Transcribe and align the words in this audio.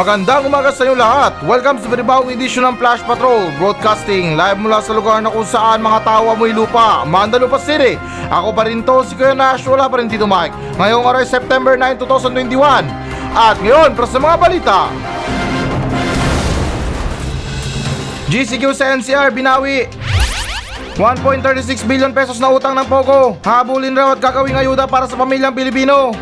Magandang 0.00 0.48
umaga 0.48 0.72
sa 0.72 0.88
inyo 0.88 0.96
lahat. 0.96 1.44
Welcome 1.44 1.76
sa 1.76 1.92
panibawang 1.92 2.32
edisyon 2.32 2.64
ng 2.72 2.80
Flash 2.80 3.04
Patrol 3.04 3.52
Broadcasting 3.60 4.32
live 4.32 4.56
mula 4.56 4.80
sa 4.80 4.96
lugar 4.96 5.20
na 5.20 5.28
kung 5.28 5.44
saan 5.44 5.84
mga 5.84 6.00
tao 6.08 6.32
amoy 6.32 6.56
lupa, 6.56 7.04
Mandalupa 7.04 7.60
City. 7.60 8.00
Ako 8.32 8.48
pa 8.56 8.64
rin 8.64 8.80
to, 8.80 9.04
si 9.04 9.12
Kuya 9.12 9.36
Nash, 9.36 9.60
wala 9.68 9.92
pa 9.92 10.00
rin 10.00 10.08
dito 10.08 10.24
Mike. 10.24 10.56
Ngayong 10.80 11.04
araw 11.04 11.20
September 11.28 11.76
9, 11.76 12.00
2021. 12.00 12.88
At 13.36 13.60
ngayon, 13.60 13.92
para 13.92 14.08
sa 14.08 14.16
mga 14.16 14.36
balita. 14.40 14.78
GCQ 18.32 18.72
sa 18.72 18.96
NCR, 18.96 19.28
binawi. 19.36 19.84
1.36 20.96 21.84
billion 21.84 22.08
pesos 22.16 22.40
na 22.40 22.48
utang 22.48 22.72
ng 22.72 22.88
Pogo. 22.88 23.36
Habulin 23.44 23.92
raw 23.92 24.16
at 24.16 24.20
gagawing 24.24 24.56
ayuda 24.56 24.88
para 24.88 25.04
sa 25.04 25.20
pamilyang 25.20 25.52
Pilipino. 25.52 26.16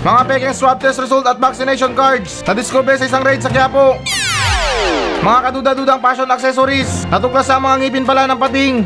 Mga 0.00 0.20
peking 0.32 0.56
swab 0.56 0.80
test 0.80 0.96
result 0.96 1.28
at 1.28 1.36
vaccination 1.36 1.92
cards 1.92 2.40
na 2.48 2.56
discover 2.56 2.96
sa 2.96 3.04
isang 3.04 3.20
raid 3.20 3.44
sa 3.44 3.52
Quiapo. 3.52 4.00
Mga 5.20 5.38
kaduda-dudang 5.44 6.00
fashion 6.00 6.24
accessories 6.32 7.04
natuklas 7.12 7.44
sa 7.44 7.60
mga 7.60 7.84
ngipin 7.84 8.08
pala 8.08 8.24
ng 8.24 8.40
pating. 8.40 8.80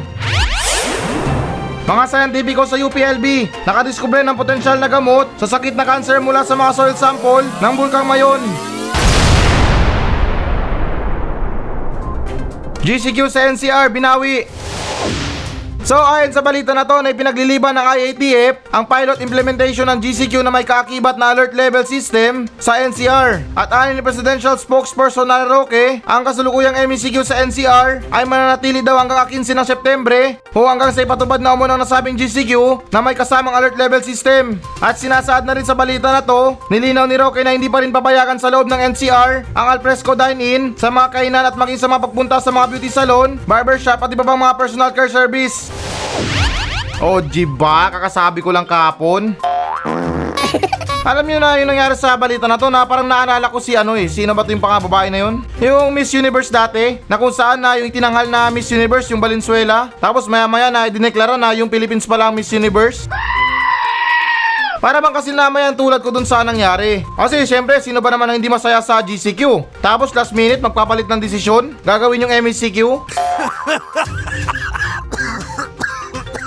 Mga 1.87 2.05
scientifico 2.11 2.67
sa 2.67 2.75
UPLB 2.75 3.47
nakadiskubre 3.63 4.27
ng 4.27 4.35
potensyal 4.35 4.75
na 4.75 4.91
gamot 4.91 5.31
sa 5.39 5.47
sakit 5.47 5.79
na 5.79 5.87
cancer 5.87 6.19
mula 6.19 6.43
sa 6.43 6.59
mga 6.59 6.75
soil 6.75 6.95
sample 6.99 7.47
ng 7.47 7.73
Bulkang 7.79 8.11
Mayon. 8.11 8.43
GCQ 12.83 13.19
sa 13.31 13.55
NCR 13.55 13.87
binawi 13.95 14.51
So 15.85 16.01
ayon 16.01 16.33
sa 16.33 16.41
balita 16.41 16.73
na 16.73 16.89
to 16.89 16.97
na 17.05 17.13
ipinagliliban 17.13 17.77
ng 17.77 17.85
IATF 17.85 18.73
ang 18.73 18.89
pilot 18.89 19.21
implementation 19.21 19.85
ng 19.85 20.01
GCQ 20.01 20.41
na 20.41 20.49
may 20.49 20.65
kaakibat 20.65 21.21
na 21.21 21.37
alert 21.37 21.53
level 21.53 21.85
system 21.85 22.49
sa 22.57 22.81
NCR. 22.81 23.45
At 23.53 23.69
ayon 23.69 24.01
ni 24.01 24.03
Presidential 24.03 24.57
Spokesperson 24.57 25.29
na 25.29 25.45
Roque, 25.45 26.01
ang 26.09 26.25
kasulukuyang 26.25 26.73
MECQ 26.89 27.21
sa 27.21 27.37
NCR 27.45 28.01
ay 28.09 28.25
mananatili 28.25 28.81
daw 28.81 28.97
hanggang 28.97 29.29
15 29.29 29.53
ng 29.53 29.69
Setyembre 29.69 30.41
o 30.57 30.65
hanggang 30.65 30.89
sa 30.89 31.05
ipatubad 31.05 31.45
na 31.45 31.53
umunang 31.53 31.77
nasabing 31.77 32.17
GCQ 32.17 32.89
na 32.89 33.05
may 33.05 33.13
kasamang 33.13 33.53
alert 33.53 33.77
level 33.77 34.01
system. 34.01 34.57
At 34.81 34.97
sinasaad 34.97 35.45
na 35.45 35.53
rin 35.53 35.69
sa 35.69 35.77
balita 35.77 36.09
na 36.09 36.25
to, 36.25 36.57
nilinaw 36.73 37.05
ni 37.05 37.21
Roque 37.21 37.45
na 37.45 37.53
hindi 37.53 37.69
pa 37.69 37.85
rin 37.85 37.93
papayagan 37.93 38.41
sa 38.41 38.49
loob 38.49 38.73
ng 38.73 38.97
NCR 38.97 39.53
ang 39.53 39.67
alfresco 39.69 40.17
dine-in 40.17 40.81
sa 40.81 40.89
mga 40.89 41.13
kainan 41.13 41.45
at 41.45 41.61
maging 41.61 41.77
sa 41.77 41.93
mga 41.93 42.09
pagpunta 42.09 42.41
sa 42.41 42.49
mga 42.49 42.73
beauty 42.73 42.89
salon, 42.89 43.37
barbershop 43.45 44.01
at 44.01 44.09
iba 44.09 44.25
pang 44.25 44.41
mga 44.41 44.57
personal 44.57 44.89
care 44.89 45.13
service. 45.13 45.74
Oh, 47.05 47.21
jiba, 47.21 47.91
kakasabi 47.93 48.41
ko 48.41 48.55
lang 48.55 48.65
kahapon. 48.65 49.35
Alam 51.05 51.29
niyo 51.29 51.37
na 51.37 51.61
yung 51.61 51.69
nangyari 51.69 51.93
sa 52.01 52.17
balita 52.17 52.49
na 52.49 52.57
to 52.57 52.73
na 52.73 52.89
parang 52.89 53.05
naalala 53.05 53.53
ko 53.53 53.61
si 53.61 53.77
ano 53.77 53.93
eh, 53.93 54.09
sino 54.09 54.33
ba 54.33 54.41
to 54.41 54.57
yung 54.57 54.65
pangababae 54.65 55.13
na 55.13 55.21
yun? 55.21 55.45
Yung 55.61 55.93
Miss 55.93 56.09
Universe 56.17 56.49
dati, 56.49 56.97
na 57.05 57.21
kung 57.21 57.29
saan 57.29 57.61
na 57.61 57.77
yung 57.77 57.93
itinanghal 57.93 58.25
na 58.25 58.49
Miss 58.49 58.73
Universe, 58.73 59.13
yung 59.13 59.21
Valenzuela. 59.21 59.93
Tapos 60.01 60.25
maya 60.25 60.49
maya 60.49 60.73
na 60.73 60.89
dineklara 60.89 61.37
na 61.37 61.53
yung 61.53 61.69
Philippines 61.69 62.09
pala 62.09 62.33
ang 62.33 62.35
Miss 62.35 62.49
Universe. 62.49 63.05
Para 64.81 65.05
bang 65.05 65.13
kasi 65.13 65.29
namayan 65.29 65.77
tulad 65.77 66.01
ko 66.01 66.09
dun 66.09 66.25
sa 66.25 66.41
nangyari. 66.41 67.05
Kasi 67.21 67.45
syempre, 67.45 67.85
sino 67.85 68.01
ba 68.01 68.09
naman 68.09 68.33
ang 68.33 68.37
hindi 68.41 68.49
masaya 68.49 68.81
sa 68.81 69.05
GCQ? 69.05 69.61
Tapos 69.85 70.09
last 70.17 70.33
minute, 70.33 70.65
magpapalit 70.65 71.05
ng 71.05 71.21
desisyon? 71.21 71.77
Gagawin 71.85 72.25
yung 72.25 72.33
MECQ? 72.33 72.81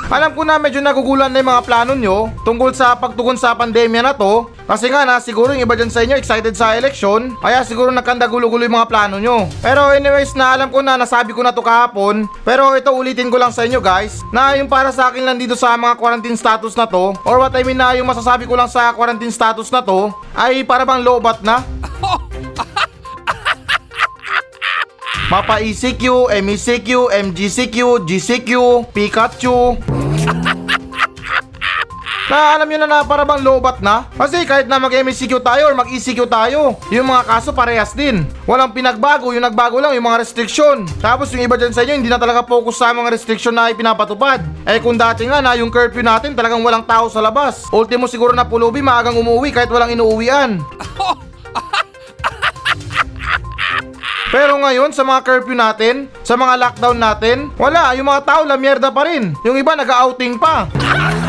Alam 0.07 0.31
ko 0.39 0.47
na 0.47 0.55
medyo 0.55 0.79
nagugulan 0.79 1.27
na 1.27 1.43
yung 1.43 1.51
mga 1.51 1.67
plano 1.67 1.91
nyo 1.91 2.31
tungkol 2.47 2.71
sa 2.71 2.95
pagtugon 2.95 3.35
sa 3.35 3.51
pandemya 3.51 3.99
na 4.07 4.15
to. 4.15 4.47
Kasi 4.63 4.87
nga 4.87 5.03
na 5.03 5.19
siguro 5.19 5.51
yung 5.51 5.67
iba 5.67 5.75
dyan 5.75 5.91
sa 5.91 5.99
inyo 5.99 6.15
excited 6.15 6.55
sa 6.55 6.79
election. 6.79 7.35
Kaya 7.43 7.59
siguro 7.67 7.91
nagkanda 7.91 8.23
gulo-gulo 8.31 8.63
yung 8.63 8.79
mga 8.79 8.87
plano 8.87 9.19
nyo. 9.19 9.51
Pero 9.59 9.91
anyways 9.91 10.31
na 10.31 10.55
alam 10.55 10.71
ko 10.71 10.79
na 10.79 10.95
nasabi 10.95 11.35
ko 11.35 11.43
na 11.43 11.51
to 11.51 11.59
kahapon. 11.59 12.23
Pero 12.47 12.71
ito 12.79 12.87
ulitin 12.87 13.27
ko 13.27 13.35
lang 13.35 13.51
sa 13.51 13.67
inyo 13.67 13.83
guys. 13.83 14.23
Na 14.31 14.55
yung 14.55 14.71
para 14.71 14.95
sa 14.95 15.11
akin 15.11 15.27
lang 15.27 15.35
dito 15.35 15.59
sa 15.59 15.75
mga 15.75 15.99
quarantine 15.99 16.39
status 16.39 16.71
na 16.79 16.87
to. 16.87 17.11
Or 17.27 17.43
what 17.43 17.51
I 17.51 17.67
mean 17.67 17.75
na 17.75 17.91
yung 17.99 18.07
masasabi 18.07 18.47
ko 18.47 18.55
lang 18.55 18.71
sa 18.71 18.95
quarantine 18.95 19.35
status 19.35 19.67
na 19.75 19.83
to. 19.83 20.15
Ay 20.31 20.63
para 20.63 20.87
bang 20.87 21.03
lobat 21.03 21.43
na. 21.43 21.67
Mapa 25.27 25.59
ECQ, 25.59 26.31
MECQ, 26.31 27.11
MGCQ, 27.11 28.07
GCQ, 28.07 28.51
Pikachu. 28.95 29.75
Na 32.27 32.59
alam 32.59 32.67
nyo 32.67 32.79
na 32.83 32.87
na 32.91 32.99
para 33.07 33.23
bang 33.23 33.39
lobat 33.39 33.79
na? 33.79 34.03
Kasi 34.19 34.43
kahit 34.43 34.67
na 34.67 34.83
mag-MECQ 34.83 35.39
tayo 35.39 35.71
or 35.71 35.75
mag-ECQ 35.79 36.27
tayo, 36.27 36.75
yung 36.91 37.07
mga 37.07 37.23
kaso 37.23 37.55
parehas 37.55 37.95
din. 37.95 38.27
Walang 38.43 38.75
pinagbago, 38.75 39.31
yung 39.31 39.47
nagbago 39.47 39.79
lang 39.79 39.95
yung 39.95 40.03
mga 40.03 40.27
restriksyon. 40.27 40.83
Tapos 40.99 41.31
yung 41.31 41.47
iba 41.47 41.55
dyan 41.55 41.71
sa 41.71 41.87
inyo, 41.87 41.95
hindi 41.95 42.11
na 42.11 42.19
talaga 42.19 42.43
focus 42.43 42.83
sa 42.83 42.91
mga 42.91 43.15
restriksyon 43.15 43.55
na 43.55 43.71
ipinapatupad. 43.71 44.43
Eh 44.67 44.83
kung 44.83 44.99
dati 44.99 45.23
nga 45.23 45.39
na 45.39 45.55
yung 45.55 45.71
curfew 45.71 46.03
natin 46.03 46.35
talagang 46.35 46.59
walang 46.59 46.83
tao 46.83 47.07
sa 47.07 47.23
labas. 47.23 47.63
Ultimo 47.71 48.11
siguro 48.11 48.35
na 48.35 48.43
pulubi, 48.43 48.83
maagang 48.83 49.15
umuwi 49.15 49.55
kahit 49.55 49.71
walang 49.71 49.95
inuuwian. 49.95 50.59
Pero 54.27 54.59
ngayon 54.59 54.91
sa 54.91 55.07
mga 55.07 55.23
curfew 55.23 55.55
natin, 55.55 56.11
sa 56.27 56.35
mga 56.35 56.59
lockdown 56.59 56.99
natin, 56.99 57.37
wala, 57.55 57.95
yung 57.95 58.11
mga 58.11 58.27
tao 58.27 58.43
la 58.43 58.59
mierda 58.59 58.91
pa 58.91 59.07
rin. 59.07 59.31
Yung 59.47 59.55
iba 59.55 59.71
nag-outing 59.79 60.35
pa. 60.35 60.67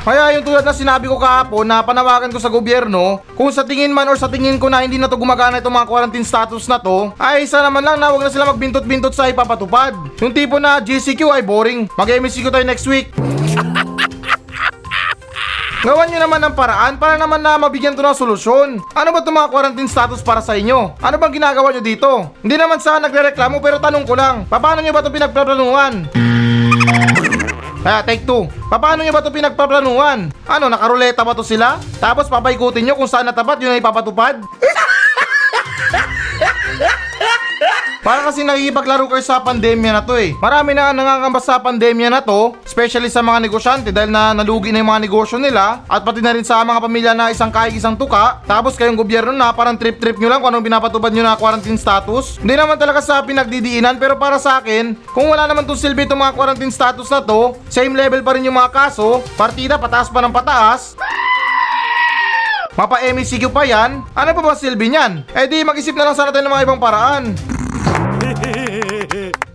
Kaya 0.00 0.32
yung 0.32 0.44
tulad 0.48 0.64
na 0.64 0.72
sinabi 0.72 1.12
ko 1.12 1.20
kahapon 1.20 1.68
na 1.68 1.84
panawagan 1.84 2.32
ko 2.32 2.40
sa 2.40 2.48
gobyerno, 2.48 3.20
kung 3.36 3.52
sa 3.52 3.60
tingin 3.60 3.92
man 3.92 4.08
or 4.08 4.16
sa 4.16 4.32
tingin 4.32 4.56
ko 4.56 4.72
na 4.72 4.80
hindi 4.80 4.96
na 4.96 5.12
to 5.12 5.20
gumagana 5.20 5.60
itong 5.60 5.76
mga 5.76 5.88
quarantine 5.92 6.24
status 6.24 6.64
na 6.64 6.80
to, 6.80 7.12
ay 7.20 7.44
isa 7.44 7.60
naman 7.60 7.84
lang 7.84 8.00
na 8.00 8.08
wag 8.08 8.24
na 8.24 8.32
sila 8.32 8.48
magbintot-bintot 8.48 9.12
sa 9.12 9.28
ipapatupad. 9.28 9.92
Yung 10.24 10.32
tipo 10.32 10.56
na 10.56 10.80
GCQ 10.80 11.36
ay 11.36 11.44
boring, 11.44 11.84
mag-MCQ 12.00 12.48
tayo 12.48 12.64
next 12.64 12.88
week. 12.88 13.12
Gawan 15.84 16.12
nyo 16.12 16.20
naman 16.20 16.44
ng 16.44 16.54
paraan 16.56 17.00
para 17.00 17.16
naman 17.16 17.40
na 17.40 17.56
mabigyan 17.56 17.96
to 17.96 18.04
ng 18.04 18.12
solusyon. 18.16 18.84
Ano 18.92 19.08
ba 19.16 19.20
itong 19.24 19.36
mga 19.36 19.48
quarantine 19.52 19.88
status 19.88 20.20
para 20.20 20.44
sa 20.44 20.52
inyo? 20.56 20.96
Ano 21.00 21.16
bang 21.16 21.40
ginagawa 21.40 21.72
nyo 21.72 21.80
dito? 21.80 22.36
Hindi 22.40 22.56
naman 22.56 22.80
sa 22.84 23.00
nagre-reklamo 23.00 23.60
pero 23.64 23.80
tanong 23.80 24.04
ko 24.04 24.12
lang, 24.16 24.44
paano 24.48 24.80
nyo 24.80 24.92
ba 24.92 25.00
ito 25.00 25.12
pinagpaplanuhan? 25.12 25.92
Kaya 27.80 28.04
take 28.04 28.28
two. 28.28 28.44
Paano 28.68 29.00
nyo 29.00 29.12
ba 29.12 29.24
ito 29.24 29.32
pinagpaplanuhan? 29.32 30.28
Ano, 30.44 30.68
nakaruleta 30.68 31.24
ba 31.24 31.32
to 31.32 31.40
sila? 31.40 31.80
Tapos 31.96 32.28
papaikutin 32.28 32.84
nyo 32.84 32.94
kung 33.00 33.08
saan 33.08 33.24
natapat 33.24 33.56
yun 33.64 33.72
ay 33.72 33.80
ipapatupad? 33.80 34.36
Para 38.00 38.24
kasi 38.24 38.40
nakikipaglaro 38.40 39.12
kayo 39.12 39.20
sa 39.20 39.44
pandemya 39.44 39.92
na 39.92 40.00
to 40.00 40.16
eh. 40.16 40.32
Marami 40.40 40.72
na 40.72 40.88
nangangamba 40.88 41.36
sa 41.36 41.60
pandemya 41.60 42.08
na 42.08 42.24
to, 42.24 42.56
especially 42.64 43.12
sa 43.12 43.20
mga 43.20 43.44
negosyante 43.44 43.92
dahil 43.92 44.08
na 44.08 44.32
nalugi 44.32 44.72
na 44.72 44.80
yung 44.80 44.88
mga 44.88 45.04
negosyo 45.04 45.36
nila 45.36 45.84
at 45.84 46.00
pati 46.00 46.24
na 46.24 46.32
rin 46.32 46.40
sa 46.40 46.64
mga 46.64 46.80
pamilya 46.80 47.12
na 47.12 47.28
isang 47.28 47.52
kahig 47.52 47.76
isang 47.76 48.00
tuka. 48.00 48.40
Tapos 48.48 48.80
kayong 48.80 48.96
gobyerno 48.96 49.36
na 49.36 49.52
parang 49.52 49.76
trip-trip 49.76 50.16
nyo 50.16 50.32
lang 50.32 50.40
kung 50.40 50.48
anong 50.48 50.64
pinapatupad 50.64 51.12
nyo 51.12 51.28
na 51.28 51.36
quarantine 51.36 51.76
status. 51.76 52.40
Hindi 52.40 52.56
naman 52.56 52.80
talaga 52.80 53.04
sa 53.04 53.20
pinagdidiinan 53.20 54.00
pero 54.00 54.16
para 54.16 54.40
sa 54.40 54.64
akin, 54.64 54.96
kung 55.12 55.28
wala 55.28 55.44
naman 55.44 55.68
itong 55.68 55.76
silbi 55.84 56.08
itong 56.08 56.24
mga 56.24 56.32
quarantine 56.32 56.72
status 56.72 57.04
na 57.12 57.20
to, 57.20 57.52
same 57.68 57.92
level 57.92 58.24
pa 58.24 58.32
rin 58.32 58.48
yung 58.48 58.56
mga 58.56 58.72
kaso, 58.72 59.20
partida 59.36 59.76
pataas 59.76 60.08
pa 60.08 60.24
ng 60.24 60.32
pataas, 60.32 60.96
Mapa 62.80 63.02
MECQ 63.02 63.52
pa 63.52 63.68
yan? 63.68 64.00
Ano 64.16 64.30
pa 64.32 64.40
ba 64.40 64.56
silbi 64.56 64.88
niyan? 64.88 65.28
Eh 65.36 65.44
di 65.50 65.60
mag-isip 65.66 65.92
na 65.92 66.08
lang 66.08 66.16
sana 66.16 66.32
tayo 66.32 66.48
ng 66.48 66.54
mga 66.54 66.64
ibang 66.64 66.80
paraan. 66.80 67.59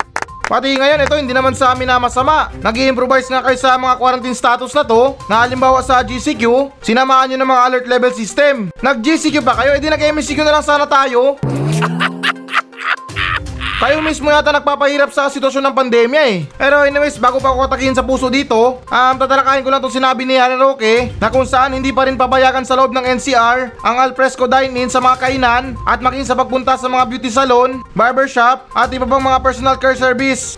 Pati 0.45 0.77
ngayon, 0.77 1.01
ito 1.01 1.17
hindi 1.17 1.33
naman 1.33 1.57
sa 1.57 1.73
amin 1.73 1.89
na 1.89 1.97
masama. 1.97 2.53
nag 2.61 2.77
improvise 2.77 3.25
nga 3.25 3.41
kayo 3.41 3.57
sa 3.57 3.81
mga 3.81 3.97
quarantine 3.97 4.37
status 4.37 4.77
na 4.77 4.85
to, 4.85 5.17
na 5.25 5.41
halimbawa 5.41 5.81
sa 5.81 6.05
GCQ, 6.05 6.69
sinamaan 6.85 7.33
nyo 7.33 7.37
ng 7.41 7.49
mga 7.49 7.63
alert 7.65 7.87
level 7.89 8.13
system. 8.13 8.69
Nag-GCQ 8.77 9.41
ba 9.41 9.57
kayo? 9.57 9.73
Eh 9.73 9.81
di 9.81 9.89
nag-MECQ 9.89 10.45
na 10.45 10.53
lang 10.53 10.65
sana 10.65 10.85
tayo. 10.85 11.41
Kayo 13.75 13.99
mismo 13.99 14.31
yata 14.31 14.55
nagpapahirap 14.55 15.11
sa 15.11 15.27
sitwasyon 15.27 15.67
ng 15.67 15.75
pandemya 15.75 16.21
eh. 16.31 16.37
Pero 16.55 16.87
anyways, 16.87 17.19
bago 17.19 17.43
pa 17.43 17.51
ako 17.51 17.67
katakihin 17.67 17.91
sa 17.91 18.07
puso 18.07 18.31
dito, 18.31 18.79
um, 18.79 19.15
tatalakayin 19.19 19.67
ko 19.67 19.69
lang 19.69 19.83
itong 19.83 19.99
sinabi 19.99 20.23
ni 20.23 20.39
Harry 20.39 20.55
Roque 20.55 21.11
na 21.19 21.27
kung 21.27 21.43
saan 21.43 21.75
hindi 21.75 21.91
pa 21.91 22.07
rin 22.07 22.15
pabayagan 22.15 22.63
sa 22.63 22.79
loob 22.79 22.95
ng 22.95 23.03
NCR 23.19 23.75
ang 23.83 23.95
alfresco 23.99 24.47
dine-in 24.47 24.87
sa 24.87 25.03
mga 25.03 25.19
kainan 25.19 25.75
at 25.83 25.99
maging 25.99 26.23
sa 26.23 26.39
pagpunta 26.39 26.79
sa 26.79 26.87
mga 26.87 27.03
beauty 27.03 27.27
salon, 27.27 27.83
barbershop 27.91 28.63
at 28.71 28.87
iba 28.95 29.03
pang 29.03 29.19
mga 29.19 29.43
personal 29.43 29.75
care 29.75 29.99
service. 29.99 30.55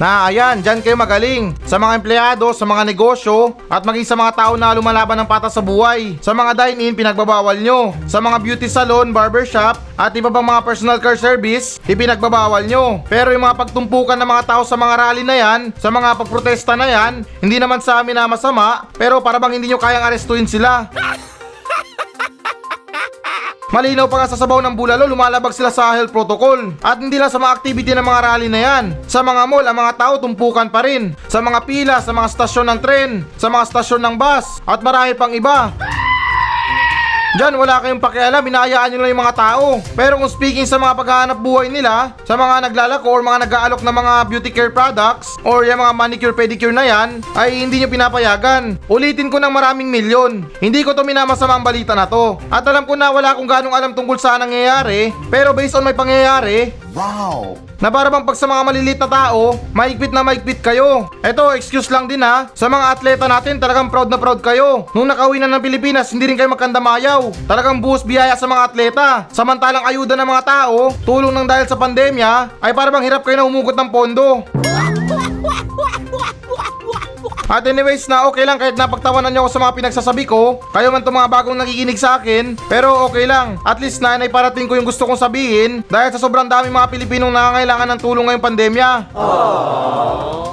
Na 0.00 0.32
ayan, 0.32 0.64
dyan 0.64 0.80
kayo 0.80 0.96
magaling. 0.96 1.52
Sa 1.68 1.76
mga 1.76 2.00
empleyado, 2.00 2.56
sa 2.56 2.64
mga 2.64 2.88
negosyo, 2.88 3.52
at 3.68 3.84
maging 3.84 4.08
sa 4.08 4.16
mga 4.16 4.32
tao 4.32 4.52
na 4.56 4.72
lumalaban 4.72 5.12
ng 5.20 5.28
patas 5.28 5.52
sa 5.52 5.60
buhay. 5.60 6.16
Sa 6.24 6.32
mga 6.32 6.56
dine-in, 6.56 6.96
pinagbabawal 6.96 7.60
nyo. 7.60 7.92
Sa 8.08 8.16
mga 8.16 8.40
beauty 8.40 8.64
salon, 8.64 9.12
barbershop, 9.12 9.76
at 10.00 10.16
iba 10.16 10.32
pang 10.32 10.48
mga 10.48 10.64
personal 10.64 10.96
care 11.04 11.20
service, 11.20 11.76
ipinagbabawal 11.84 12.64
nyo. 12.64 13.04
Pero 13.12 13.28
yung 13.36 13.44
mga 13.44 13.60
pagtumpukan 13.60 14.16
ng 14.16 14.24
mga 14.24 14.48
tao 14.48 14.62
sa 14.64 14.80
mga 14.80 14.94
rally 14.96 15.20
na 15.20 15.36
yan, 15.36 15.60
sa 15.76 15.92
mga 15.92 16.16
pagprotesta 16.16 16.80
na 16.80 16.88
yan, 16.88 17.20
hindi 17.44 17.60
naman 17.60 17.84
sa 17.84 18.00
amin 18.00 18.16
na 18.16 18.24
masama, 18.24 18.88
pero 18.96 19.20
para 19.20 19.36
bang 19.36 19.60
hindi 19.60 19.68
nyo 19.68 19.76
kayang 19.76 20.08
arestuin 20.08 20.48
sila. 20.48 20.88
Malinaw 23.70 24.10
pa 24.10 24.18
nga 24.18 24.34
sa 24.34 24.34
sabaw 24.34 24.58
ng 24.58 24.74
bulalo, 24.74 25.06
lumalabag 25.06 25.54
sila 25.54 25.70
sa 25.70 25.94
health 25.94 26.10
protocol. 26.10 26.74
At 26.82 26.98
hindi 26.98 27.22
lang 27.22 27.30
sa 27.30 27.38
mga 27.38 27.54
activity 27.54 27.94
ng 27.94 28.02
mga 28.02 28.20
rally 28.26 28.50
na 28.50 28.60
yan. 28.66 28.84
Sa 29.06 29.22
mga 29.22 29.46
mall, 29.46 29.62
ang 29.62 29.78
mga 29.78 29.94
tao 29.94 30.14
tumpukan 30.18 30.66
pa 30.66 30.82
rin. 30.82 31.14
Sa 31.30 31.38
mga 31.38 31.62
pila, 31.62 32.02
sa 32.02 32.10
mga 32.10 32.34
stasyon 32.34 32.66
ng 32.66 32.80
tren, 32.82 33.10
sa 33.38 33.46
mga 33.46 33.70
stasyon 33.70 34.02
ng 34.02 34.14
bus, 34.18 34.58
at 34.66 34.82
marami 34.82 35.14
pang 35.14 35.30
iba. 35.30 35.70
Diyan 37.30 37.62
wala 37.62 37.78
kayong 37.78 38.02
pakialam, 38.02 38.42
binayaan 38.42 38.90
nyo 38.90 38.98
lang 39.06 39.10
yung 39.14 39.22
mga 39.22 39.38
tao. 39.38 39.78
Pero 39.94 40.18
kung 40.18 40.26
speaking 40.26 40.66
sa 40.66 40.82
mga 40.82 40.98
paghahanap 40.98 41.38
buhay 41.38 41.70
nila, 41.70 42.10
sa 42.26 42.34
mga 42.34 42.66
naglalako 42.66 43.06
or 43.06 43.22
mga 43.22 43.46
nag-aalok 43.46 43.86
ng 43.86 43.96
mga 44.02 44.12
beauty 44.26 44.50
care 44.50 44.74
products, 44.74 45.38
or 45.46 45.62
yung 45.62 45.78
mga 45.78 45.94
manicure 45.94 46.34
pedicure 46.34 46.74
na 46.74 46.82
yan, 46.82 47.22
ay 47.38 47.62
hindi 47.62 47.78
nyo 47.78 47.86
pinapayagan. 47.86 48.82
Ulitin 48.90 49.30
ko 49.30 49.38
ng 49.38 49.54
maraming 49.54 49.86
milyon. 49.86 50.42
Hindi 50.58 50.82
ko 50.82 50.90
to 50.90 51.06
minamasama 51.06 51.54
ang 51.54 51.62
balita 51.62 51.94
na 51.94 52.10
to. 52.10 52.34
At 52.50 52.66
alam 52.66 52.82
ko 52.82 52.98
na 52.98 53.14
wala 53.14 53.30
akong 53.30 53.46
ganong 53.46 53.78
alam 53.78 53.94
tungkol 53.94 54.18
sa 54.18 54.34
nangyayari, 54.34 55.14
pero 55.30 55.54
based 55.54 55.78
on 55.78 55.86
may 55.86 55.94
pangyayari, 55.94 56.74
Wow! 56.94 57.70
na 57.80 57.88
para 57.88 58.12
bang 58.12 58.28
pag 58.28 58.36
sa 58.36 58.44
mga 58.44 58.62
maliliit 58.62 59.00
na 59.00 59.08
tao, 59.08 59.56
maigpit 59.72 60.12
na 60.12 60.20
maigpit 60.20 60.60
kayo. 60.60 61.08
Eto, 61.24 61.48
excuse 61.56 61.88
lang 61.88 62.04
din 62.04 62.20
ha. 62.20 62.52
Sa 62.52 62.68
mga 62.68 62.92
atleta 62.92 63.24
natin, 63.24 63.56
talagang 63.56 63.88
proud 63.88 64.12
na 64.12 64.20
proud 64.20 64.44
kayo. 64.44 64.84
Nung 64.92 65.08
nakauwi 65.08 65.40
na 65.40 65.48
ng 65.48 65.64
Pilipinas, 65.64 66.12
hindi 66.12 66.28
rin 66.28 66.36
kayo 66.36 66.52
magkandamayaw. 66.52 67.48
Talagang 67.48 67.80
buhos 67.80 68.04
biyaya 68.04 68.36
sa 68.36 68.44
mga 68.44 68.62
atleta. 68.68 69.08
Samantalang 69.32 69.88
ayuda 69.88 70.12
ng 70.14 70.28
mga 70.28 70.44
tao, 70.44 70.92
tulong 71.08 71.32
ng 71.32 71.48
dahil 71.48 71.66
sa 71.66 71.80
pandemya, 71.80 72.60
ay 72.60 72.72
para 72.76 72.92
bang 72.92 73.08
hirap 73.08 73.24
kayo 73.24 73.40
na 73.40 73.48
umugot 73.48 73.74
ng 73.74 73.88
pondo. 73.88 74.44
At 77.50 77.66
anyways 77.66 78.06
na 78.06 78.30
okay 78.30 78.46
lang 78.46 78.62
kahit 78.62 78.78
napagtawanan 78.78 79.34
niyo 79.34 79.42
ako 79.42 79.58
sa 79.58 79.62
mga 79.66 79.76
pinagsasabi 79.82 80.22
ko, 80.22 80.62
kayo 80.70 80.94
man 80.94 81.02
itong 81.02 81.18
mga 81.18 81.32
bagong 81.34 81.58
nakikinig 81.58 81.98
sa 81.98 82.22
akin, 82.22 82.54
pero 82.70 83.10
okay 83.10 83.26
lang. 83.26 83.58
At 83.66 83.82
least 83.82 83.98
na 83.98 84.14
naiparating 84.14 84.70
ko 84.70 84.78
yung 84.78 84.86
gusto 84.86 85.02
kong 85.02 85.18
sabihin 85.18 85.82
dahil 85.90 86.14
sa 86.14 86.22
sobrang 86.22 86.46
dami 86.46 86.70
mga 86.70 86.86
Pilipinong 86.94 87.34
nangangailangan 87.34 87.90
ng 87.90 88.00
tulong 88.06 88.30
ngayong 88.30 88.46
pandemya. 88.46 88.90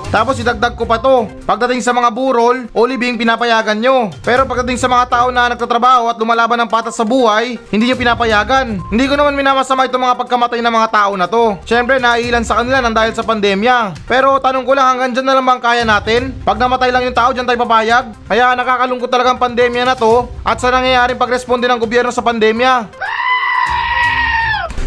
Tapos 0.07 0.39
idagdag 0.39 0.73
ko 0.79 0.87
pa 0.87 0.97
to. 1.03 1.27
Pagdating 1.43 1.83
sa 1.83 1.91
mga 1.91 2.09
burol, 2.15 2.71
o 2.71 2.79
libing 2.87 3.19
pinapayagan 3.19 3.75
nyo. 3.75 4.07
Pero 4.23 4.47
pagdating 4.47 4.79
sa 4.79 4.87
mga 4.87 5.05
tao 5.11 5.27
na 5.35 5.51
nagtatrabaho 5.51 6.07
at 6.07 6.15
lumalaban 6.15 6.55
ng 6.63 6.71
patas 6.71 6.95
sa 6.95 7.03
buhay, 7.03 7.59
hindi 7.67 7.91
nyo 7.91 7.97
pinapayagan. 7.99 8.79
Hindi 8.87 9.05
ko 9.05 9.19
naman 9.19 9.35
minamasama 9.35 9.83
itong 9.91 10.07
mga 10.07 10.17
pagkamatay 10.23 10.63
ng 10.63 10.73
mga 10.73 10.89
tao 10.95 11.11
na 11.19 11.27
to. 11.27 11.59
Siyempre, 11.67 11.99
naiilan 11.99 12.47
sa 12.47 12.63
kanila 12.63 12.79
nang 12.79 12.95
dahil 12.95 13.11
sa 13.11 13.27
pandemya. 13.27 14.07
Pero 14.07 14.39
tanong 14.39 14.63
ko 14.63 14.71
lang, 14.79 14.95
hanggang 14.95 15.11
dyan 15.11 15.27
na 15.27 15.35
lang 15.35 15.45
bang 15.45 15.61
kaya 15.61 15.83
natin? 15.83 16.31
Pag 16.39 16.55
namatay 16.55 16.86
lang 16.91 17.03
yung 17.07 17.15
tao, 17.15 17.29
dyan 17.31 17.45
tayo 17.45 17.59
papayag? 17.61 18.11
Kaya 18.27 18.55
nakakalungkot 18.57 19.11
talagang 19.11 19.39
pandemya 19.39 19.83
na 19.87 19.95
to 19.95 20.27
at 20.43 20.59
sa 20.59 20.71
nangyayaring 20.71 21.19
pagresponde 21.19 21.67
ng 21.67 21.79
gobyerno 21.81 22.11
sa 22.11 22.25
pandemya. 22.25 22.89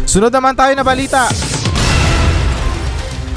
Sunod 0.05 0.33
naman 0.33 0.57
tayo 0.57 0.75
na 0.75 0.83
balita. 0.83 1.31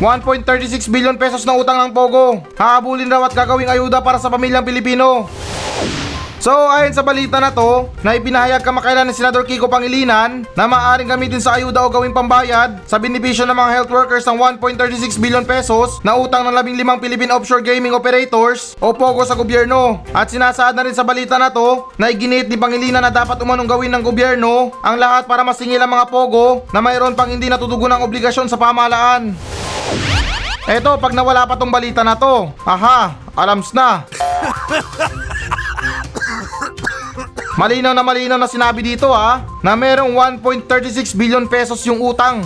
1.36 0.03 0.91
billion 0.91 1.15
pesos 1.15 1.47
na 1.47 1.55
utang 1.55 1.79
ng 1.87 1.95
Pogo. 1.95 2.43
Hahabulin 2.59 3.07
raw 3.07 3.23
at 3.25 3.33
gagawing 3.33 3.71
ayuda 3.71 4.03
para 4.03 4.19
sa 4.19 4.27
pamilyang 4.27 4.67
Pilipino. 4.67 5.31
So 6.45 6.53
ayon 6.53 6.93
sa 6.93 7.01
balita 7.01 7.41
na 7.41 7.49
to, 7.49 7.89
na 8.05 8.21
ipinahayag 8.21 8.61
kamakailan 8.61 9.09
ni 9.09 9.17
Senador 9.17 9.49
Kiko 9.49 9.65
Pangilinan 9.65 10.45
na 10.53 10.69
maaaring 10.69 11.09
gamitin 11.09 11.41
sa 11.41 11.57
ayuda 11.57 11.81
o 11.81 11.89
gawing 11.89 12.13
pambayad 12.13 12.85
sa 12.85 13.01
benepisyo 13.01 13.49
ng 13.49 13.57
mga 13.57 13.73
health 13.73 13.89
workers 13.89 14.29
ng 14.29 14.37
1.36 14.61 15.17
billion 15.25 15.41
pesos 15.41 16.05
na 16.05 16.13
utang 16.13 16.45
ng 16.45 16.53
15 16.53 17.01
Philippine 17.01 17.33
Offshore 17.33 17.65
Gaming 17.65 17.97
Operators 17.97 18.77
o 18.77 18.93
POGO 18.93 19.25
sa 19.25 19.41
gobyerno. 19.41 20.05
At 20.13 20.29
sinasaad 20.29 20.77
na 20.77 20.85
rin 20.85 20.93
sa 20.93 21.01
balita 21.01 21.41
na 21.41 21.49
to 21.49 21.89
na 21.97 22.13
iginit 22.13 22.53
ni 22.53 22.61
Pangilinan 22.61 23.01
na 23.01 23.09
dapat 23.09 23.41
umanong 23.41 23.65
gawin 23.65 23.89
ng 23.97 24.05
gobyerno 24.05 24.69
ang 24.85 25.01
lahat 25.01 25.25
para 25.25 25.49
masingil 25.49 25.81
ang 25.81 25.97
mga 25.97 26.13
POGO 26.13 26.69
na 26.77 26.85
mayroon 26.85 27.17
pang 27.17 27.33
hindi 27.33 27.49
natutugon 27.49 27.89
ng 27.97 28.05
obligasyon 28.05 28.53
sa 28.53 28.61
pamahalaan. 28.61 29.33
Eto, 30.69 31.01
pag 31.01 31.17
nawala 31.17 31.49
pa 31.49 31.57
tong 31.57 31.73
balita 31.73 32.05
na 32.05 32.13
to, 32.13 32.53
aha, 32.69 33.17
alams 33.33 33.73
na. 33.73 34.05
Malinaw 37.55 37.95
na 37.95 38.03
malinaw 38.03 38.35
na 38.35 38.51
sinabi 38.51 38.83
dito 38.83 39.15
ha, 39.15 39.47
na 39.63 39.79
merong 39.79 40.11
1.36 40.43 41.15
billion 41.15 41.47
pesos 41.47 41.87
yung 41.87 42.03
utang. 42.03 42.43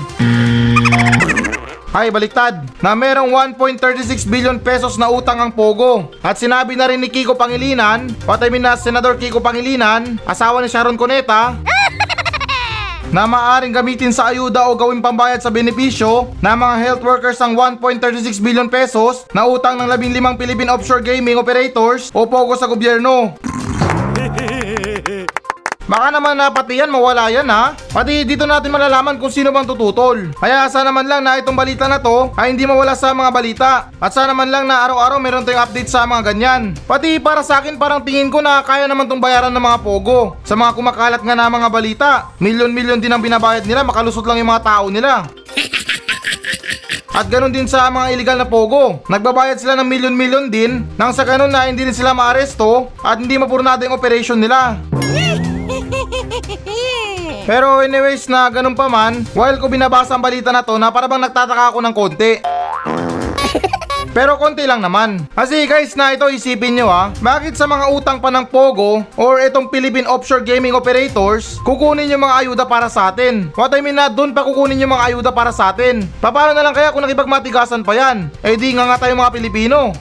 Ay, 1.96 2.12
baliktad. 2.12 2.68
Na 2.84 2.92
merong 2.92 3.56
1.36 3.56 4.28
billion 4.28 4.60
pesos 4.60 5.00
na 5.00 5.08
utang 5.08 5.40
ang 5.40 5.48
Pogo. 5.48 6.12
At 6.20 6.36
sinabi 6.36 6.76
na 6.76 6.92
rin 6.92 7.00
ni 7.00 7.08
Kiko 7.08 7.32
Pangilinan, 7.32 8.12
patay 8.28 8.52
na 8.60 8.76
Senador 8.76 9.16
Kiko 9.16 9.40
Pangilinan, 9.40 10.20
asawa 10.28 10.60
ni 10.60 10.68
Sharon 10.68 11.00
Cuneta, 11.00 11.56
na 13.16 13.24
maaring 13.24 13.72
gamitin 13.72 14.12
sa 14.12 14.28
ayuda 14.28 14.68
o 14.68 14.76
gawing 14.76 15.00
pambayad 15.00 15.40
sa 15.40 15.48
benepisyo 15.48 16.28
ng 16.44 16.56
mga 16.60 16.76
health 16.84 17.02
workers 17.02 17.40
ang 17.40 17.56
1.36 17.56 18.44
billion 18.44 18.68
pesos 18.68 19.24
na 19.32 19.48
utang 19.48 19.80
ng 19.80 19.88
15 19.88 20.36
Philippine 20.36 20.68
Offshore 20.68 21.00
Gaming 21.00 21.40
Operators 21.40 22.12
o 22.12 22.28
POGO 22.28 22.60
sa 22.60 22.68
gobyerno. 22.68 23.32
Baka 25.88 26.12
naman 26.12 26.36
na 26.36 26.52
pati 26.52 26.76
yan 26.76 26.92
mawala 26.92 27.32
yan 27.32 27.48
ha. 27.48 27.72
Pati 27.72 28.28
dito 28.28 28.44
natin 28.44 28.68
malalaman 28.68 29.16
kung 29.16 29.32
sino 29.32 29.48
bang 29.48 29.64
tututol. 29.64 30.36
Kaya 30.36 30.68
sana 30.68 30.92
man 30.92 31.08
lang 31.08 31.24
na 31.24 31.40
itong 31.40 31.56
balita 31.56 31.88
na 31.88 31.96
to 31.96 32.28
ay 32.36 32.52
hindi 32.52 32.68
mawala 32.68 32.92
sa 32.92 33.16
mga 33.16 33.32
balita. 33.32 33.70
At 33.96 34.12
sana 34.12 34.36
man 34.36 34.52
lang 34.52 34.68
na 34.68 34.84
araw-araw 34.84 35.16
meron 35.16 35.48
tayong 35.48 35.64
update 35.64 35.88
sa 35.88 36.04
mga 36.04 36.28
ganyan. 36.28 36.76
Pati 36.84 37.16
para 37.16 37.40
sa 37.40 37.64
akin 37.64 37.80
parang 37.80 38.04
tingin 38.04 38.28
ko 38.28 38.44
na 38.44 38.60
kaya 38.60 38.84
naman 38.84 39.08
tong 39.08 39.16
bayaran 39.16 39.48
ng 39.48 39.64
mga 39.64 39.80
pogo. 39.80 40.36
Sa 40.44 40.60
mga 40.60 40.76
kumakalat 40.76 41.24
nga 41.24 41.32
na 41.32 41.48
mga 41.48 41.68
balita. 41.72 42.10
Milyon-milyon 42.36 43.00
din 43.00 43.08
ang 43.08 43.24
binabayad 43.24 43.64
nila 43.64 43.80
makalusot 43.80 44.28
lang 44.28 44.44
yung 44.44 44.52
mga 44.52 44.68
tao 44.68 44.92
nila. 44.92 45.24
At 47.18 47.26
ganun 47.26 47.50
din 47.50 47.66
sa 47.66 47.90
mga 47.90 48.14
illegal 48.14 48.38
na 48.38 48.46
pogo. 48.46 49.02
Nagbabayad 49.10 49.58
sila 49.58 49.74
ng 49.74 49.90
milyon-milyon 49.90 50.54
din 50.54 50.86
nang 50.94 51.10
sa 51.10 51.26
ganun 51.26 51.50
na 51.50 51.66
hindi 51.66 51.82
din 51.82 51.90
sila 51.90 52.14
maaresto 52.14 52.94
at 53.02 53.18
hindi 53.18 53.34
mapurnado 53.34 53.82
yung 53.82 53.98
operation 53.98 54.38
nila. 54.38 54.78
Pero 57.50 57.82
anyways 57.82 58.30
na 58.30 58.46
ganun 58.54 58.78
pa 58.78 58.86
man, 58.86 59.26
while 59.34 59.58
ko 59.58 59.66
binabasa 59.66 60.14
ang 60.14 60.22
balita 60.22 60.54
na 60.54 60.62
to 60.62 60.78
na 60.78 60.94
para 60.94 61.10
bang 61.10 61.26
nagtataka 61.26 61.74
ako 61.74 61.82
ng 61.82 61.94
konti. 61.96 62.38
Pero 64.18 64.34
konti 64.34 64.66
lang 64.66 64.82
naman. 64.82 65.30
Kasi 65.30 65.62
guys 65.70 65.94
na 65.94 66.10
ito 66.10 66.26
isipin 66.26 66.74
nyo 66.74 66.90
ha, 66.90 67.14
bakit 67.22 67.54
sa 67.54 67.70
mga 67.70 67.86
utang 67.94 68.18
pa 68.18 68.34
ng 68.34 68.50
Pogo 68.50 69.06
or 69.14 69.38
itong 69.38 69.70
Philippine 69.70 70.10
Offshore 70.10 70.42
Gaming 70.42 70.74
Operators, 70.74 71.62
kukunin 71.62 72.10
yung 72.10 72.26
mga 72.26 72.42
ayuda 72.42 72.66
para 72.66 72.90
sa 72.90 73.14
atin? 73.14 73.54
What 73.54 73.70
I 73.70 73.78
mean 73.78 73.94
na 73.94 74.10
doon 74.10 74.34
pa 74.34 74.42
kukunin 74.42 74.82
yung 74.82 74.90
mga 74.90 75.14
ayuda 75.14 75.30
para 75.30 75.54
sa 75.54 75.70
atin? 75.70 76.02
Paano 76.18 76.50
na 76.50 76.66
lang 76.66 76.74
kaya 76.74 76.90
kung 76.90 77.06
nakipagmatigasan 77.06 77.86
pa 77.86 77.94
yan? 77.94 78.26
Eh 78.42 78.58
di 78.58 78.74
nga 78.74 78.90
nga 78.90 79.06
tayo 79.06 79.14
mga 79.14 79.38
Pilipino. 79.38 79.94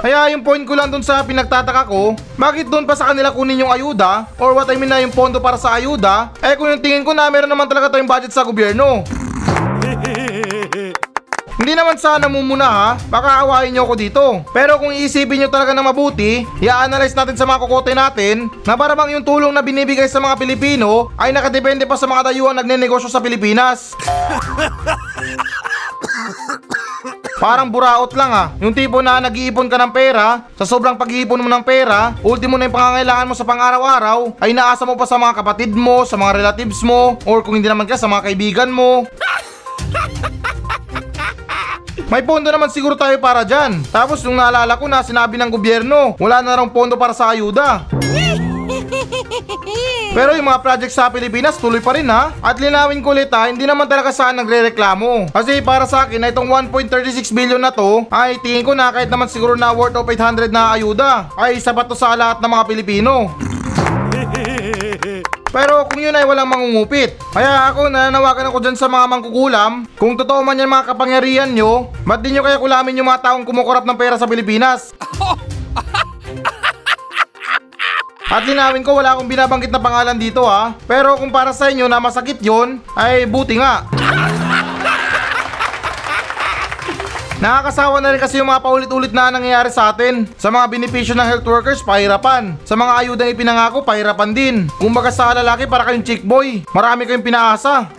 Kaya 0.00 0.32
yung 0.32 0.40
point 0.40 0.64
ko 0.64 0.72
lang 0.72 0.88
dun 0.88 1.04
sa 1.04 1.20
pinagtataka 1.20 1.84
ko, 1.84 2.16
bakit 2.40 2.72
dun 2.72 2.88
pa 2.88 2.96
sa 2.96 3.12
kanila 3.12 3.28
kunin 3.28 3.60
yung 3.60 3.74
ayuda? 3.76 4.24
Or 4.40 4.56
what 4.56 4.72
I 4.72 4.80
mean 4.80 4.88
na 4.88 5.04
yung 5.04 5.12
pondo 5.12 5.36
para 5.36 5.60
sa 5.60 5.76
ayuda? 5.76 6.32
Eh 6.40 6.56
kung 6.56 6.72
yung 6.72 6.80
tingin 6.80 7.04
ko 7.04 7.12
na 7.12 7.28
meron 7.28 7.52
naman 7.52 7.68
talaga 7.68 7.92
tayong 7.92 8.08
budget 8.08 8.32
sa 8.32 8.40
gobyerno. 8.40 9.04
Hindi 11.58 11.74
naman 11.74 11.98
sana 11.98 12.30
mumuna 12.30 12.70
ha, 12.70 12.88
baka 13.10 13.42
awayin 13.42 13.74
nyo 13.74 13.82
ako 13.82 13.94
dito. 13.98 14.24
Pero 14.54 14.78
kung 14.78 14.94
iisipin 14.94 15.42
nyo 15.42 15.50
talaga 15.50 15.74
ng 15.74 15.90
mabuti, 15.90 16.46
i-analyze 16.62 17.18
natin 17.18 17.34
sa 17.34 17.50
mga 17.50 17.66
kukote 17.66 17.98
natin 17.98 18.46
na 18.62 18.78
para 18.78 18.94
bang 18.94 19.18
yung 19.18 19.26
tulong 19.26 19.50
na 19.50 19.58
binibigay 19.58 20.06
sa 20.06 20.22
mga 20.22 20.38
Pilipino 20.38 21.10
ay 21.18 21.34
nakadepende 21.34 21.82
pa 21.82 21.98
sa 21.98 22.06
mga 22.06 22.30
dayuhang 22.30 22.62
nagnenegosyo 22.62 23.10
sa 23.10 23.18
Pilipinas. 23.18 23.98
Parang 27.42 27.66
buraot 27.70 28.14
lang 28.14 28.30
ah. 28.30 28.48
Yung 28.62 28.74
tipo 28.74 29.02
na 29.02 29.18
nag-iipon 29.18 29.66
ka 29.66 29.78
ng 29.82 29.90
pera, 29.90 30.46
sa 30.54 30.62
sobrang 30.62 30.94
pag-iipon 30.94 31.42
mo 31.42 31.50
ng 31.50 31.66
pera, 31.66 32.14
ultimo 32.22 32.54
na 32.54 32.70
yung 32.70 32.74
pangangailangan 32.74 33.30
mo 33.30 33.34
sa 33.34 33.46
pang-araw-araw, 33.46 34.38
ay 34.42 34.54
naasa 34.54 34.86
mo 34.86 34.94
pa 34.94 35.10
sa 35.10 35.18
mga 35.18 35.42
kapatid 35.42 35.70
mo, 35.74 36.06
sa 36.06 36.14
mga 36.14 36.38
relatives 36.38 36.82
mo, 36.86 37.18
or 37.26 37.42
kung 37.42 37.58
hindi 37.58 37.66
naman 37.66 37.86
ka 37.86 37.98
sa 37.98 38.06
mga 38.06 38.30
kaibigan 38.30 38.70
mo. 38.70 39.06
May 42.06 42.22
pondo 42.22 42.54
naman 42.54 42.70
siguro 42.70 42.94
tayo 42.94 43.18
para 43.18 43.42
dyan. 43.42 43.82
Tapos 43.90 44.22
yung 44.22 44.38
naalala 44.38 44.78
ko 44.78 44.86
na 44.86 45.02
sinabi 45.02 45.34
ng 45.34 45.50
gobyerno, 45.50 46.14
wala 46.22 46.38
na 46.38 46.62
raw 46.62 46.66
pondo 46.70 46.94
para 46.94 47.10
sa 47.10 47.34
ayuda. 47.34 47.82
Pero 50.18 50.34
yung 50.34 50.48
mga 50.48 50.64
project 50.64 50.92
sa 50.94 51.12
Pilipinas 51.12 51.60
tuloy 51.60 51.78
pa 51.78 51.94
rin 51.94 52.08
ha. 52.08 52.34
At 52.42 52.58
linawin 52.58 53.04
ko 53.04 53.14
ulit 53.14 53.30
ha, 53.30 53.46
hindi 53.46 53.68
naman 53.68 53.86
talaga 53.86 54.10
saan 54.10 54.40
nagre-reklamo. 54.40 55.30
Kasi 55.30 55.62
para 55.62 55.86
sa 55.86 56.06
akin 56.06 56.22
na 56.22 56.30
itong 56.32 56.48
1.36 56.72 57.30
billion 57.30 57.60
na 57.60 57.70
to, 57.70 58.08
ay 58.10 58.40
tingin 58.40 58.64
ko 58.64 58.72
na 58.72 58.90
kahit 58.90 59.12
naman 59.12 59.30
siguro 59.30 59.54
na 59.54 59.70
worth 59.70 59.94
of 59.94 60.08
800 60.08 60.50
na 60.50 60.74
ayuda, 60.74 61.30
ay 61.38 61.60
sapat 61.60 61.86
to 61.86 61.94
sa 61.94 62.18
lahat 62.18 62.42
ng 62.42 62.50
mga 62.50 62.64
Pilipino. 62.66 63.30
Pero 65.48 65.88
kung 65.88 66.04
yun 66.04 66.16
ay 66.16 66.28
walang 66.28 66.48
mangungupit. 66.48 67.16
Kaya 67.32 67.72
ako 67.72 67.88
nananawagan 67.88 68.52
ako 68.52 68.58
dyan 68.60 68.76
sa 68.76 68.88
mga 68.88 69.08
mangkukulam, 69.08 69.88
kung 69.96 70.16
totoo 70.16 70.44
man 70.44 70.60
yan 70.60 70.68
mga 70.68 70.92
kapangyarihan 70.92 71.50
nyo, 71.52 71.88
ba't 72.04 72.20
di 72.20 72.36
nyo 72.36 72.44
kaya 72.44 72.60
kulamin 72.60 73.00
yung 73.00 73.08
mga 73.08 73.32
taong 73.32 73.48
kumukurap 73.48 73.88
ng 73.88 73.96
pera 73.96 74.20
sa 74.20 74.28
Pilipinas? 74.28 74.92
At 78.28 78.44
linawin 78.44 78.84
ko 78.84 78.92
wala 78.92 79.16
akong 79.16 79.24
binabanggit 79.24 79.72
na 79.72 79.80
pangalan 79.80 80.20
dito 80.20 80.44
ha. 80.44 80.76
Pero 80.84 81.16
kung 81.16 81.32
para 81.32 81.56
sa 81.56 81.72
inyo 81.72 81.88
na 81.88 81.96
masakit 81.96 82.36
yon, 82.44 82.76
ay 82.92 83.24
buti 83.24 83.56
nga. 83.56 83.88
Nakakasawa 87.38 88.02
na 88.02 88.10
rin 88.10 88.18
kasi 88.18 88.42
yung 88.42 88.50
mga 88.50 88.58
paulit-ulit 88.58 89.14
na 89.14 89.30
nangyayari 89.30 89.70
sa 89.70 89.94
atin. 89.94 90.26
Sa 90.34 90.50
mga 90.50 90.66
benepisyo 90.74 91.14
ng 91.14 91.22
health 91.22 91.46
workers, 91.46 91.86
pahirapan. 91.86 92.58
Sa 92.66 92.74
mga 92.74 92.92
ayudang 92.98 93.30
ipinangako, 93.30 93.86
pahirapan 93.86 94.34
din. 94.34 94.66
Kung 94.74 94.90
baga 94.90 95.14
sa 95.14 95.30
lalaki, 95.30 95.70
para 95.70 95.86
kayong 95.86 96.02
chick 96.02 96.26
boy. 96.26 96.66
Marami 96.74 97.06
kayong 97.06 97.22
pinaasa. 97.22 97.94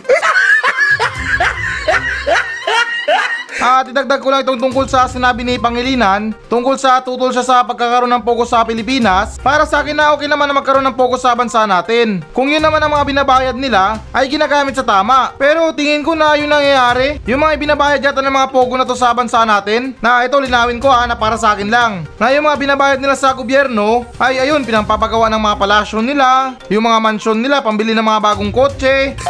At 3.60 3.92
idagdag 3.92 4.24
ko 4.24 4.32
lang 4.32 4.40
itong 4.40 4.56
tungkol 4.56 4.88
sa 4.88 5.04
sinabi 5.04 5.44
ni 5.44 5.60
Pangilinan, 5.60 6.32
tungkol 6.48 6.80
sa 6.80 7.04
tutol 7.04 7.28
siya 7.28 7.44
sa 7.44 7.60
pagkakaroon 7.60 8.08
ng 8.08 8.24
pogo 8.24 8.48
sa 8.48 8.64
Pilipinas, 8.64 9.36
para 9.36 9.68
sa 9.68 9.84
akin 9.84 9.92
na 9.92 10.16
okay 10.16 10.24
naman 10.24 10.48
na 10.48 10.56
magkaroon 10.56 10.88
ng 10.88 10.96
pogo 10.96 11.20
sa 11.20 11.36
bansa 11.36 11.68
natin. 11.68 12.24
Kung 12.32 12.48
yun 12.48 12.64
naman 12.64 12.80
ang 12.80 12.96
mga 12.96 13.12
binabayad 13.12 13.56
nila, 13.60 14.00
ay 14.16 14.32
ginagamit 14.32 14.72
sa 14.72 14.80
tama. 14.80 15.36
Pero 15.36 15.76
tingin 15.76 16.00
ko 16.00 16.16
na 16.16 16.40
yun 16.40 16.48
nangyayari, 16.48 17.20
yung 17.28 17.44
mga 17.44 17.60
binabayad 17.60 18.00
yata 18.00 18.24
ng 18.24 18.32
mga 18.32 18.48
pogo 18.48 18.80
na 18.80 18.88
to 18.88 18.96
sa 18.96 19.12
bansa 19.12 19.44
natin, 19.44 19.92
na 20.00 20.24
ito 20.24 20.40
linawin 20.40 20.80
ko 20.80 20.88
ha, 20.88 21.04
na 21.04 21.12
para 21.12 21.36
sa 21.36 21.52
akin 21.52 21.68
lang. 21.68 22.08
Na 22.16 22.32
yung 22.32 22.48
mga 22.48 22.56
binabayad 22.56 22.96
nila 22.96 23.12
sa 23.12 23.36
gobyerno, 23.36 24.08
ay 24.16 24.40
ayun, 24.40 24.64
pinampapagawa 24.64 25.28
ng 25.28 25.36
mga 25.36 25.60
palasyon 25.60 26.08
nila, 26.08 26.56
yung 26.72 26.88
mga 26.88 26.96
mansyon 26.96 27.36
nila, 27.36 27.60
pambili 27.60 27.92
ng 27.92 28.08
mga 28.08 28.24
bagong 28.24 28.48
kotse, 28.48 29.12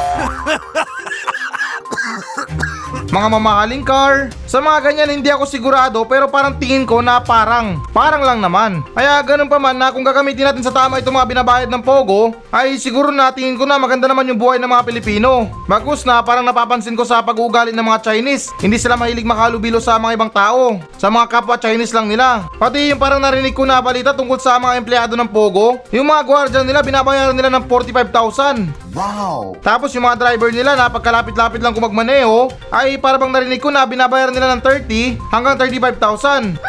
mga 3.11 3.27
mamahaling 3.27 3.83
car. 3.83 4.31
Sa 4.47 4.63
mga 4.63 4.91
ganyan 4.91 5.19
hindi 5.19 5.31
ako 5.31 5.47
sigurado 5.47 6.03
pero 6.07 6.31
parang 6.31 6.59
tingin 6.59 6.87
ko 6.87 7.03
na 7.03 7.19
parang, 7.19 7.83
parang 7.91 8.23
lang 8.23 8.39
naman. 8.39 8.83
Kaya 8.95 9.19
ganun 9.27 9.51
pa 9.51 9.59
man 9.59 9.75
na 9.75 9.91
kung 9.91 10.07
gagamitin 10.07 10.51
natin 10.51 10.63
sa 10.63 10.75
tama 10.75 11.03
itong 11.03 11.15
mga 11.19 11.31
binabayad 11.31 11.71
ng 11.71 11.83
Pogo, 11.83 12.35
ay 12.55 12.79
siguro 12.79 13.11
na 13.11 13.35
tingin 13.35 13.59
ko 13.59 13.67
na 13.67 13.79
maganda 13.79 14.07
naman 14.07 14.27
yung 14.31 14.39
buhay 14.39 14.63
ng 14.63 14.71
mga 14.71 14.87
Pilipino. 14.87 15.51
Bagus 15.67 16.07
na 16.07 16.23
parang 16.23 16.47
napapansin 16.47 16.95
ko 16.95 17.03
sa 17.03 17.23
pag-uugali 17.23 17.75
ng 17.75 17.83
mga 17.83 18.11
Chinese. 18.11 18.51
Hindi 18.63 18.79
sila 18.79 18.95
mahilig 18.95 19.27
makalubilo 19.27 19.83
sa 19.83 19.99
mga 19.99 20.15
ibang 20.15 20.31
tao. 20.31 20.79
Sa 20.99 21.11
mga 21.11 21.27
kapwa 21.31 21.59
Chinese 21.59 21.95
lang 21.95 22.07
nila. 22.07 22.47
Pati 22.59 22.95
yung 22.95 23.03
parang 23.03 23.23
narinig 23.23 23.55
ko 23.55 23.67
na 23.67 23.83
balita 23.83 24.15
tungkol 24.15 24.39
sa 24.39 24.59
mga 24.59 24.79
empleyado 24.79 25.15
ng 25.19 25.31
Pogo, 25.31 25.83
yung 25.91 26.07
mga 26.07 26.23
gwardiya 26.27 26.63
nila 26.63 26.83
binabayaran 26.83 27.35
nila 27.35 27.51
ng 27.55 27.67
45,000. 27.67 28.91
Wow! 28.95 29.55
Tapos 29.63 29.95
yung 29.95 30.03
mga 30.03 30.19
driver 30.19 30.51
nila 30.51 30.75
na 30.75 30.91
pagkalapit-lapit 30.91 31.63
lang 31.63 31.71
kung 31.71 31.87
magmaneho 31.87 32.51
ay 32.75 32.99
para 33.01 33.17
bang 33.17 33.33
narinig 33.33 33.59
ko 33.59 33.73
na 33.73 33.89
binabayaran 33.89 34.37
nila 34.37 34.55
ng 34.55 34.63
30 34.63 35.19
hanggang 35.33 35.57
35,000. 35.57 36.61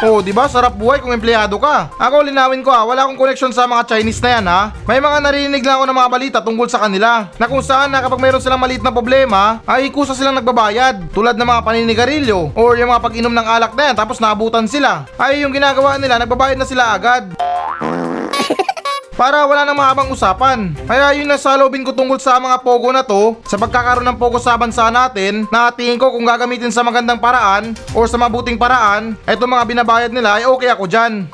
Oh, 0.00 0.24
di 0.24 0.32
ba? 0.32 0.48
Sarap 0.48 0.80
buhay 0.80 0.96
kung 1.04 1.12
empleyado 1.12 1.60
ka. 1.60 1.92
Ako 2.00 2.24
linawin 2.24 2.64
ko 2.64 2.72
ha, 2.72 2.88
wala 2.88 3.04
akong 3.04 3.20
connection 3.20 3.52
sa 3.52 3.68
mga 3.68 3.84
Chinese 3.84 4.24
na 4.24 4.30
yan 4.32 4.44
ha. 4.48 4.60
May 4.88 4.96
mga 4.96 5.18
narinig 5.20 5.60
lang 5.60 5.76
ako 5.76 5.84
ng 5.92 5.98
mga 6.00 6.10
balita 6.10 6.38
tungkol 6.40 6.72
sa 6.72 6.80
kanila. 6.80 7.28
Na 7.36 7.44
kung 7.44 7.60
saan 7.60 7.92
na 7.92 8.00
kapag 8.00 8.16
mayroon 8.16 8.40
silang 8.40 8.64
maliit 8.64 8.80
na 8.80 8.96
problema, 8.96 9.60
ay 9.68 9.92
kusa 9.92 10.16
silang 10.16 10.40
nagbabayad. 10.40 11.12
Tulad 11.12 11.36
ng 11.36 11.44
mga 11.44 11.60
paninigarilyo 11.60 12.56
or 12.56 12.80
yung 12.80 12.88
mga 12.88 13.04
pag-inom 13.04 13.34
ng 13.36 13.44
alak 13.44 13.76
na 13.76 13.92
yan 13.92 13.96
tapos 14.00 14.16
naabutan 14.24 14.64
sila. 14.64 15.04
Ay 15.20 15.44
yung 15.44 15.52
ginagawa 15.52 16.00
nila, 16.00 16.16
nagbabayad 16.16 16.56
na 16.56 16.64
sila 16.64 16.96
agad 16.96 17.28
para 19.20 19.44
wala 19.44 19.68
nang 19.68 19.76
mahabang 19.76 20.08
usapan. 20.08 20.72
Kaya 20.88 21.12
yun 21.12 21.28
na 21.28 21.36
salobin 21.36 21.84
ko 21.84 21.92
tungkol 21.92 22.16
sa 22.16 22.40
mga 22.40 22.64
pogo 22.64 22.88
na 22.88 23.04
to, 23.04 23.36
sa 23.44 23.60
pagkakaroon 23.60 24.08
ng 24.08 24.16
pogo 24.16 24.40
sa 24.40 24.56
bansa 24.56 24.88
natin, 24.88 25.44
na 25.52 25.68
tingin 25.68 26.00
ko 26.00 26.08
kung 26.08 26.24
gagamitin 26.24 26.72
sa 26.72 26.80
magandang 26.80 27.20
paraan 27.20 27.76
or 27.92 28.08
sa 28.08 28.16
mabuting 28.16 28.56
paraan, 28.56 29.12
eto 29.28 29.44
mga 29.44 29.68
binabayad 29.68 30.08
nila 30.08 30.40
ay 30.40 30.48
okay 30.48 30.72
ako 30.72 30.88
dyan. 30.88 31.28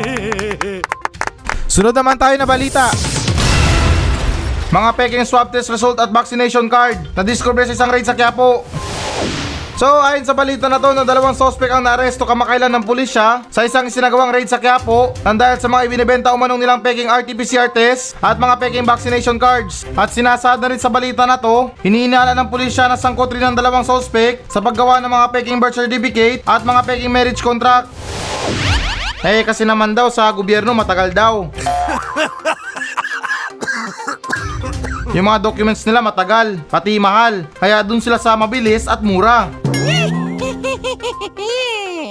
Sunod 1.76 1.92
naman 1.92 2.16
tayo 2.16 2.40
na 2.40 2.48
balita. 2.48 2.88
Mga 4.72 4.90
peking 4.96 5.28
swab 5.28 5.52
test 5.52 5.68
result 5.68 6.00
at 6.00 6.08
vaccination 6.08 6.64
card 6.72 6.96
na 7.12 7.20
discover 7.20 7.68
sa 7.68 7.76
isang 7.76 7.92
raid 7.92 8.08
sa 8.08 8.16
Quiapo. 8.16 8.64
So 9.80 9.88
ayon 10.04 10.28
sa 10.28 10.36
balita 10.36 10.68
na 10.68 10.76
to 10.76 10.92
na 10.92 11.08
dalawang 11.08 11.32
sospek 11.32 11.72
ang 11.72 11.80
naaresto 11.80 12.28
kamakailan 12.28 12.68
ng 12.68 12.84
pulisya 12.84 13.48
sa 13.48 13.64
isang 13.64 13.88
sinagawang 13.88 14.28
raid 14.28 14.44
sa 14.44 14.60
Quiapo 14.60 15.16
nang 15.24 15.40
dahil 15.40 15.56
sa 15.56 15.72
mga 15.72 15.88
ibinebenta 15.88 16.36
umanong 16.36 16.60
nilang 16.60 16.84
peking 16.84 17.08
RT-PCR 17.08 17.72
test 17.72 18.12
at 18.20 18.36
mga 18.36 18.60
peking 18.60 18.84
vaccination 18.84 19.40
cards. 19.40 19.88
At 19.96 20.12
sinasad 20.12 20.60
na 20.60 20.68
rin 20.68 20.76
sa 20.76 20.92
balita 20.92 21.24
na 21.24 21.40
to, 21.40 21.72
hinihinala 21.80 22.36
ng 22.36 22.52
pulisya 22.52 22.92
na 22.92 23.00
sangkot 23.00 23.32
rin 23.32 23.40
ng 23.40 23.56
dalawang 23.56 23.80
sospek 23.80 24.44
sa 24.52 24.60
paggawa 24.60 25.00
ng 25.00 25.08
mga 25.08 25.26
peking 25.32 25.56
birth 25.56 25.80
certificate 25.80 26.44
at 26.44 26.60
mga 26.60 26.84
peking 26.84 27.08
marriage 27.08 27.40
contract. 27.40 27.88
Eh 29.24 29.40
kasi 29.48 29.64
naman 29.64 29.96
daw 29.96 30.12
sa 30.12 30.28
gobyerno 30.28 30.76
matagal 30.76 31.16
daw. 31.16 31.48
Yung 35.16 35.26
mga 35.26 35.40
documents 35.40 35.82
nila 35.88 36.04
matagal, 36.04 36.60
pati 36.68 37.00
mahal. 37.00 37.48
Kaya 37.56 37.80
dun 37.80 37.98
sila 37.98 38.20
sa 38.20 38.36
mabilis 38.36 38.84
at 38.84 39.00
mura. 39.00 39.59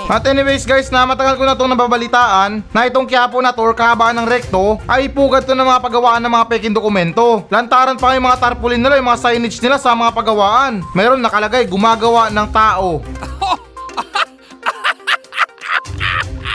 At 0.09 0.25
anyways 0.25 0.65
guys, 0.65 0.89
na 0.89 1.05
matagal 1.05 1.37
ko 1.37 1.45
na 1.45 1.53
itong 1.53 1.69
nababalitaan 1.69 2.65
na 2.73 2.89
itong 2.89 3.05
Quiapo 3.05 3.37
na 3.45 3.53
to 3.53 3.61
or 3.61 3.77
ng 3.77 4.25
rekto 4.25 4.81
ay 4.89 5.05
pugad 5.05 5.45
to 5.45 5.53
ng 5.53 5.69
mga 5.69 5.85
paggawaan 5.85 6.25
ng 6.25 6.33
mga 6.33 6.49
peking 6.49 6.73
dokumento. 6.73 7.45
Lantaran 7.53 7.93
pa 7.93 8.17
yung 8.17 8.25
mga 8.25 8.41
tarpaulin 8.41 8.81
nila, 8.81 8.97
yung 8.97 9.05
mga 9.05 9.21
signage 9.21 9.61
nila 9.61 9.77
sa 9.77 9.93
mga 9.93 10.09
paggawaan. 10.17 10.81
Meron 10.97 11.21
nakalagay, 11.21 11.69
gumagawa 11.69 12.33
ng 12.33 12.47
tao. 12.49 13.05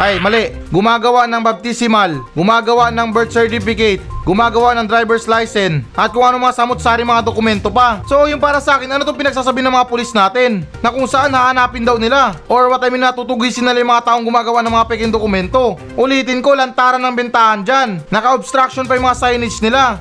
Ay, 0.02 0.18
mali. 0.18 0.50
Gumagawa 0.74 1.30
ng 1.30 1.38
baptismal, 1.38 2.26
gumagawa 2.34 2.90
ng 2.90 3.14
birth 3.14 3.30
certificate, 3.30 4.02
gumagawa 4.24 4.72
ng 4.80 4.88
driver's 4.88 5.28
license, 5.28 5.84
at 5.92 6.10
kung 6.10 6.24
ano 6.24 6.40
mga 6.40 6.56
samot-sari 6.56 7.04
mga 7.04 7.22
dokumento 7.22 7.68
pa. 7.68 8.00
So, 8.08 8.24
yung 8.24 8.40
para 8.40 8.58
sa 8.58 8.80
akin, 8.80 8.88
ano 8.88 9.04
itong 9.04 9.20
pinagsasabi 9.20 9.60
ng 9.60 9.72
mga 9.76 9.86
pulis 9.86 10.10
natin? 10.16 10.64
Na 10.80 10.88
kung 10.88 11.04
saan 11.04 11.30
hahanapin 11.30 11.84
daw 11.84 12.00
nila? 12.00 12.34
Or 12.48 12.72
what 12.72 12.80
I 12.80 12.88
mean, 12.88 13.04
natutugisin 13.04 13.68
nila 13.68 13.84
yung 13.84 13.92
mga 13.92 14.04
taong 14.08 14.24
gumagawa 14.24 14.64
ng 14.64 14.72
mga 14.72 14.88
peking 14.88 15.12
dokumento. 15.12 15.76
Ulitin 15.94 16.40
ko, 16.40 16.56
lantaran 16.56 17.00
ng 17.04 17.14
bentahan 17.14 17.60
dyan. 17.62 18.00
Naka-obstruction 18.08 18.88
pa 18.88 18.96
yung 18.96 19.06
mga 19.06 19.20
signage 19.20 19.60
nila. 19.60 20.00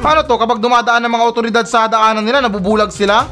Paano 0.00 0.24
to 0.24 0.36
kapag 0.40 0.64
dumadaan 0.64 1.04
ng 1.04 1.12
mga 1.12 1.24
otoridad 1.28 1.66
sa 1.68 1.84
daanan 1.84 2.24
nila, 2.24 2.40
nabubulag 2.40 2.88
sila? 2.88 3.28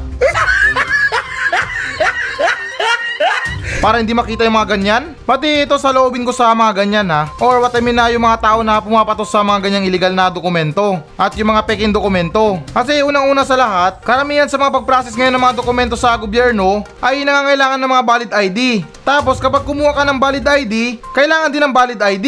Para 3.79 4.03
hindi 4.03 4.11
makita 4.11 4.43
yung 4.43 4.59
mga 4.59 4.75
ganyan? 4.75 5.03
Pati 5.23 5.63
ito 5.63 5.79
sa 5.79 5.95
loobin 5.95 6.27
ko 6.27 6.35
sa 6.35 6.51
mga 6.51 6.83
ganyan 6.83 7.07
ha. 7.15 7.31
Or 7.39 7.63
what 7.63 7.71
I 7.71 7.79
mean 7.79 7.95
na 7.95 8.11
yung 8.11 8.27
mga 8.27 8.43
tao 8.43 8.59
na 8.59 8.83
pumapatos 8.83 9.31
sa 9.31 9.39
mga 9.39 9.71
ganyang 9.71 9.87
illegal 9.87 10.11
na 10.11 10.27
dokumento. 10.27 10.99
At 11.15 11.31
yung 11.39 11.55
mga 11.55 11.63
peking 11.63 11.95
dokumento. 11.95 12.59
Kasi 12.75 12.99
unang-una 13.07 13.47
sa 13.47 13.55
lahat, 13.55 14.03
karamihan 14.03 14.51
sa 14.51 14.59
mga 14.59 14.83
pag-process 14.83 15.15
ngayon 15.15 15.31
ng 15.31 15.43
mga 15.47 15.55
dokumento 15.63 15.95
sa 15.95 16.11
gobyerno 16.19 16.83
ay 16.99 17.23
nangangailangan 17.23 17.79
ng 17.79 17.91
mga 17.95 18.03
valid 18.03 18.31
ID. 18.35 18.59
Tapos 19.07 19.39
kapag 19.39 19.63
kumuha 19.63 19.95
ka 19.95 20.03
ng 20.03 20.19
valid 20.19 20.43
ID, 20.43 20.99
kailangan 21.15 21.47
din 21.47 21.63
ng 21.63 21.71
valid 21.71 21.99
ID. 22.03 22.27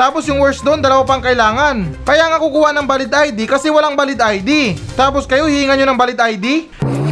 Tapos 0.00 0.24
yung 0.26 0.40
worst 0.40 0.64
doon, 0.64 0.80
dalawa 0.80 1.04
pang 1.04 1.20
kailangan. 1.20 1.92
Kaya 2.08 2.24
nga 2.26 2.40
kukuha 2.40 2.72
ng 2.72 2.88
valid 2.88 3.12
ID 3.12 3.44
kasi 3.44 3.68
walang 3.68 3.94
valid 3.94 4.18
ID. 4.18 4.80
Tapos 4.96 5.28
kayo 5.28 5.44
hihingan 5.44 5.76
nyo 5.76 5.92
ng 5.92 6.00
valid 6.00 6.18
ID? 6.18 6.46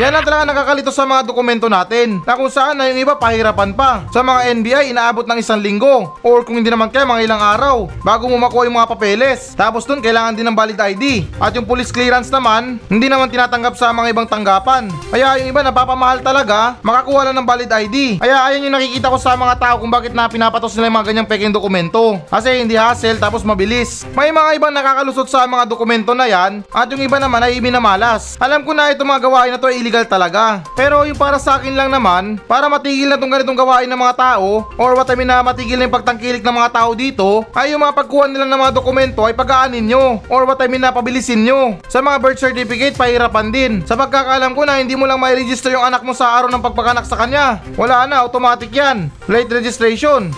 Yan 0.00 0.16
ang 0.16 0.24
talaga 0.24 0.48
nakakalito 0.48 0.88
sa 0.88 1.04
mga 1.04 1.28
dokumento 1.28 1.68
natin 1.68 2.24
na 2.24 2.32
kung 2.32 2.48
saan 2.48 2.80
na 2.80 2.88
yung 2.88 3.04
iba 3.04 3.20
pahirapan 3.20 3.76
pa. 3.76 4.08
Sa 4.08 4.24
mga 4.24 4.48
NBI, 4.56 4.96
inaabot 4.96 5.28
ng 5.28 5.36
isang 5.36 5.60
linggo 5.60 6.16
or 6.24 6.40
kung 6.40 6.56
hindi 6.56 6.72
naman 6.72 6.88
kaya 6.88 7.04
mga 7.04 7.28
ilang 7.28 7.36
araw 7.36 7.84
bago 8.00 8.24
mo 8.24 8.40
makuha 8.40 8.64
yung 8.64 8.80
mga 8.80 8.96
papeles. 8.96 9.52
Tapos 9.52 9.84
dun 9.84 10.00
kailangan 10.00 10.32
din 10.32 10.48
ng 10.48 10.56
valid 10.56 10.80
ID. 10.80 11.28
At 11.36 11.52
yung 11.52 11.68
police 11.68 11.92
clearance 11.92 12.32
naman, 12.32 12.80
hindi 12.88 13.12
naman 13.12 13.28
tinatanggap 13.28 13.76
sa 13.76 13.92
mga 13.92 14.16
ibang 14.16 14.24
tanggapan. 14.24 14.88
Kaya 15.12 15.36
yung 15.44 15.52
iba 15.52 15.60
napapamahal 15.60 16.24
talaga, 16.24 16.80
makakuha 16.80 17.28
lang 17.28 17.36
ng 17.36 17.44
valid 17.44 17.68
ID. 17.68 17.96
Kaya 18.24 18.40
ayan 18.48 18.72
yung 18.72 18.80
nakikita 18.80 19.12
ko 19.12 19.20
sa 19.20 19.36
mga 19.36 19.60
tao 19.60 19.84
kung 19.84 19.92
bakit 19.92 20.16
na 20.16 20.32
pinapatos 20.32 20.72
nila 20.80 20.88
yung 20.88 20.96
mga 20.96 21.08
ganyang 21.12 21.28
peking 21.28 21.52
dokumento. 21.52 22.16
Kasi 22.32 22.56
hindi 22.56 22.72
hassle 22.72 23.20
tapos 23.20 23.44
mabilis. 23.44 24.08
May 24.16 24.32
mga 24.32 24.56
ibang 24.56 24.72
nakakalusot 24.72 25.28
sa 25.28 25.44
mga 25.44 25.68
dokumento 25.68 26.16
na 26.16 26.24
yan 26.24 26.64
at 26.72 26.88
yung 26.88 27.04
iba 27.04 27.20
naman 27.20 27.44
ay 27.44 27.60
iminamalas. 27.60 28.40
Alam 28.40 28.64
ko 28.64 28.72
na 28.72 28.88
itong 28.96 29.04
mga 29.04 29.28
gawain 29.28 29.52
na 29.52 29.60
to 29.60 29.68
ay 29.68 29.89
illegal 29.90 30.06
talaga. 30.06 30.62
Pero 30.78 31.02
yung 31.02 31.18
para 31.18 31.42
sa 31.42 31.58
akin 31.58 31.74
lang 31.74 31.90
naman, 31.90 32.38
para 32.46 32.70
matigil 32.70 33.10
na 33.10 33.18
tong 33.18 33.34
ganitong 33.34 33.58
gawain 33.58 33.90
ng 33.90 33.98
mga 33.98 34.14
tao, 34.14 34.70
or 34.78 34.94
what 34.94 35.10
I 35.10 35.18
mean 35.18 35.26
na 35.26 35.42
matigil 35.42 35.74
na 35.74 35.90
yung 35.90 35.96
pagtangkilik 35.98 36.46
ng 36.46 36.56
mga 36.62 36.70
tao 36.70 36.94
dito, 36.94 37.42
ay 37.50 37.74
yung 37.74 37.82
mga 37.82 37.98
pagkuha 37.98 38.30
nila 38.30 38.46
ng 38.46 38.60
mga 38.62 38.72
dokumento 38.78 39.26
ay 39.26 39.34
pagkaanin 39.34 39.90
nyo, 39.90 40.22
or 40.30 40.46
what 40.46 40.62
I 40.62 40.70
mean 40.70 40.86
na 40.86 40.94
pabilisin 40.94 41.42
nyo. 41.42 41.82
Sa 41.90 41.98
mga 41.98 42.22
birth 42.22 42.38
certificate, 42.38 42.94
pahirapan 42.94 43.50
din. 43.50 43.72
Sa 43.82 43.98
pagkakalam 43.98 44.54
ko 44.54 44.62
na 44.62 44.78
hindi 44.78 44.94
mo 44.94 45.10
lang 45.10 45.18
mai-register 45.18 45.74
yung 45.74 45.82
anak 45.82 46.06
mo 46.06 46.14
sa 46.14 46.38
araw 46.38 46.48
ng 46.54 46.62
pagpaganak 46.62 47.02
sa 47.02 47.18
kanya. 47.18 47.58
Wala 47.74 48.06
na, 48.06 48.22
automatic 48.22 48.70
yan. 48.70 49.10
Late 49.26 49.50
registration. 49.50 50.30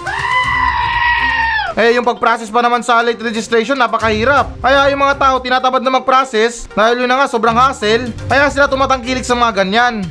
Eh, 1.73 1.97
yung 1.97 2.05
pag-process 2.05 2.53
pa 2.53 2.61
naman 2.61 2.85
sa 2.85 3.01
late 3.01 3.21
registration, 3.25 3.81
napakahirap. 3.81 4.61
Kaya 4.61 4.93
yung 4.93 5.01
mga 5.01 5.17
tao 5.17 5.41
tinatabad 5.41 5.81
na 5.81 5.97
mag-process, 5.97 6.69
dahil 6.77 7.05
yun 7.05 7.09
na 7.09 7.25
nga, 7.25 7.33
sobrang 7.33 7.57
hassle, 7.57 8.13
kaya 8.29 8.53
sila 8.53 8.69
tumatangkilik 8.69 9.25
sa 9.25 9.33
mga 9.33 9.65
ganyan. 9.65 10.05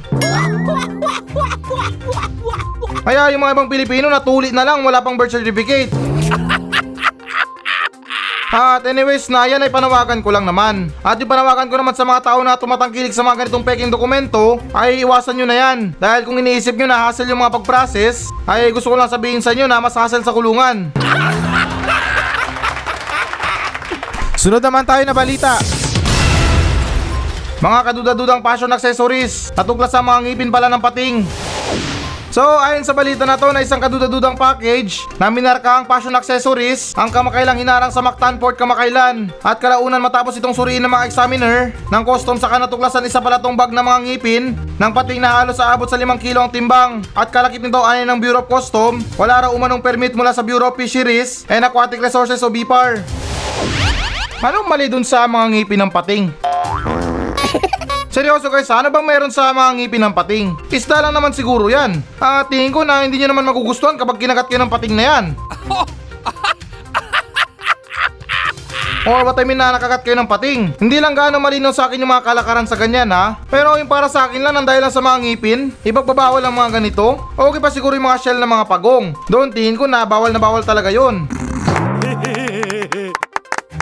Kaya 3.06 3.30
yung 3.34 3.42
mga 3.46 3.54
ibang 3.54 3.70
Pilipino 3.70 4.10
natuli 4.10 4.50
na 4.50 4.66
lang, 4.66 4.82
wala 4.82 5.06
pang 5.06 5.14
birth 5.14 5.34
certificate. 5.38 5.94
At 8.52 8.84
anyways 8.84 9.32
na 9.32 9.48
yan 9.48 9.64
ay 9.64 9.72
panawagan 9.72 10.20
ko 10.20 10.28
lang 10.28 10.44
naman. 10.44 10.92
At 11.08 11.16
yung 11.24 11.32
panawagan 11.32 11.72
ko 11.72 11.80
naman 11.80 11.96
sa 11.96 12.04
mga 12.04 12.20
tao 12.20 12.44
na 12.44 12.60
tumatangkilik 12.60 13.16
sa 13.16 13.24
mga 13.24 13.48
ganitong 13.48 13.64
peking 13.64 13.88
dokumento 13.88 14.60
ay 14.76 15.08
iwasan 15.08 15.40
nyo 15.40 15.48
na 15.48 15.56
yan. 15.56 15.96
Dahil 15.96 16.28
kung 16.28 16.36
iniisip 16.36 16.76
nyo 16.76 16.92
na 16.92 17.08
hassle 17.08 17.32
yung 17.32 17.40
mga 17.40 17.64
pag-process, 17.64 18.28
ay 18.44 18.76
gusto 18.76 18.92
ko 18.92 19.00
lang 19.00 19.08
sabihin 19.08 19.40
sa 19.40 19.56
inyo 19.56 19.72
na 19.72 19.80
mas 19.80 19.96
hassle 19.96 20.20
sa 20.20 20.36
kulungan. 20.36 20.92
Sunod 24.42 24.58
naman 24.58 24.82
tayo 24.90 25.06
na 25.06 25.14
balita. 25.14 25.62
Mga 27.62 27.80
kaduda-dudang 27.86 28.42
fashion 28.42 28.74
accessories, 28.74 29.54
natuklas 29.54 29.94
sa 29.94 30.02
mga 30.02 30.18
ngipin 30.26 30.50
pala 30.50 30.66
ng 30.66 30.82
pating. 30.82 31.22
So, 32.34 32.42
ayon 32.42 32.82
sa 32.82 32.98
balita 32.98 33.22
na 33.22 33.38
to 33.38 33.54
na 33.54 33.62
isang 33.62 33.78
kaduda-dudang 33.78 34.34
package 34.34 34.98
na 35.22 35.30
minarka 35.30 35.78
ang 35.78 35.86
fashion 35.86 36.18
accessories 36.18 36.90
ang 36.98 37.14
kamakailang 37.14 37.54
hinarang 37.54 37.94
sa 37.94 38.02
Mactan 38.02 38.42
Port 38.42 38.58
kamakailan. 38.58 39.30
At 39.46 39.62
kalaunan 39.62 40.02
matapos 40.02 40.34
itong 40.42 40.58
suriin 40.58 40.82
ng 40.82 40.90
mga 40.90 41.06
examiner 41.06 41.70
ng 41.94 42.02
custom 42.02 42.42
saka 42.42 42.58
natuklasan 42.58 43.06
isa 43.06 43.22
pala 43.22 43.38
tong 43.38 43.54
bag 43.54 43.70
ng 43.70 43.86
mga 43.86 44.00
ngipin 44.10 44.58
ng 44.58 44.92
pating 44.98 45.22
na 45.22 45.38
halos 45.38 45.62
sa 45.62 45.70
abot 45.70 45.86
sa 45.86 46.02
5 46.02 46.18
kilo 46.18 46.42
ang 46.42 46.50
timbang. 46.50 47.06
At 47.14 47.30
kalakip 47.30 47.62
nito 47.62 47.86
ay 47.86 48.10
ng 48.10 48.18
Bureau 48.18 48.42
of 48.42 48.50
Custom, 48.50 49.06
wala 49.22 49.46
raw 49.46 49.52
umanong 49.54 49.86
permit 49.86 50.18
mula 50.18 50.34
sa 50.34 50.42
Bureau 50.42 50.74
of 50.74 50.80
Fisheries 50.82 51.46
and 51.46 51.62
Aquatic 51.62 52.02
Resources 52.02 52.42
o 52.42 52.50
BIPAR. 52.50 53.06
Anong 54.42 54.66
mali 54.66 54.90
dun 54.90 55.06
sa 55.06 55.30
mga 55.30 55.54
ngipin 55.54 55.86
ng 55.86 55.92
pating? 55.94 56.34
Seryoso 58.14 58.50
guys, 58.50 58.74
ano 58.74 58.90
bang 58.90 59.06
meron 59.06 59.30
sa 59.30 59.54
mga 59.54 59.70
ngipin 59.78 60.02
ng 60.02 60.18
pating? 60.18 60.58
Isda 60.74 61.06
lang 61.06 61.14
naman 61.14 61.30
siguro 61.30 61.70
yan. 61.70 62.02
Ah, 62.18 62.42
tingin 62.50 62.74
ko 62.74 62.82
na 62.82 63.06
hindi 63.06 63.22
nyo 63.22 63.30
naman 63.30 63.46
magugustuhan 63.46 64.02
kapag 64.02 64.18
kinagat 64.18 64.50
kayo 64.50 64.66
ng 64.66 64.74
pating 64.74 64.98
na 64.98 65.04
yan. 65.06 65.26
Or 69.06 69.26
what 69.26 69.38
I 69.38 69.46
mean 69.46 69.62
na 69.62 69.78
nakagat 69.78 70.02
kayo 70.02 70.18
ng 70.18 70.26
pating. 70.26 70.74
Hindi 70.82 70.98
lang 70.98 71.14
gaano 71.14 71.38
malinaw 71.38 71.70
sa 71.70 71.86
akin 71.86 72.02
yung 72.02 72.10
mga 72.10 72.26
kalakaran 72.26 72.66
sa 72.66 72.82
ganyan 72.82 73.14
ha. 73.14 73.38
Pero 73.46 73.78
yung 73.78 73.90
para 73.90 74.10
sa 74.10 74.26
akin 74.26 74.42
lang 74.42 74.58
ng 74.58 74.66
dahil 74.66 74.82
lang 74.82 74.94
sa 74.94 75.06
mga 75.06 75.22
ngipin, 75.22 75.70
ipagbabawal 75.86 76.42
ang 76.42 76.58
mga 76.58 76.82
ganito. 76.82 77.30
Okay 77.38 77.62
pa 77.62 77.70
siguro 77.70 77.94
yung 77.94 78.10
mga 78.10 78.22
shell 78.26 78.42
ng 78.42 78.50
mga 78.50 78.66
pagong. 78.66 79.14
Doon 79.30 79.54
tingin 79.54 79.78
ko 79.78 79.86
na 79.86 80.02
bawal 80.02 80.34
na 80.34 80.42
bawal 80.42 80.66
talaga 80.66 80.90
yon. 80.90 81.30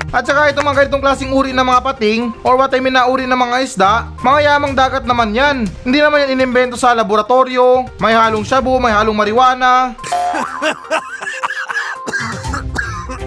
At 0.09 0.25
saka 0.25 0.49
itong 0.49 0.65
mga 0.65 0.77
ganitong 0.85 1.03
klaseng 1.05 1.29
uri 1.29 1.53
ng 1.53 1.61
mga 1.61 1.81
pating 1.85 2.33
or 2.41 2.57
what 2.57 2.73
I 2.73 2.81
mean 2.81 2.97
na 2.97 3.05
uri 3.05 3.29
ng 3.29 3.37
mga 3.37 3.57
isda, 3.61 4.09
mga 4.25 4.39
yamang 4.49 4.73
dagat 4.73 5.05
naman 5.05 5.37
yan. 5.37 5.69
Hindi 5.85 6.01
naman 6.01 6.25
yan 6.25 6.33
inimbento 6.33 6.73
sa 6.73 6.97
laboratorio, 6.97 7.85
may 8.01 8.17
halong 8.17 8.41
shabu, 8.41 8.81
may 8.81 8.89
halong 8.89 9.13
marijuana. 9.13 9.93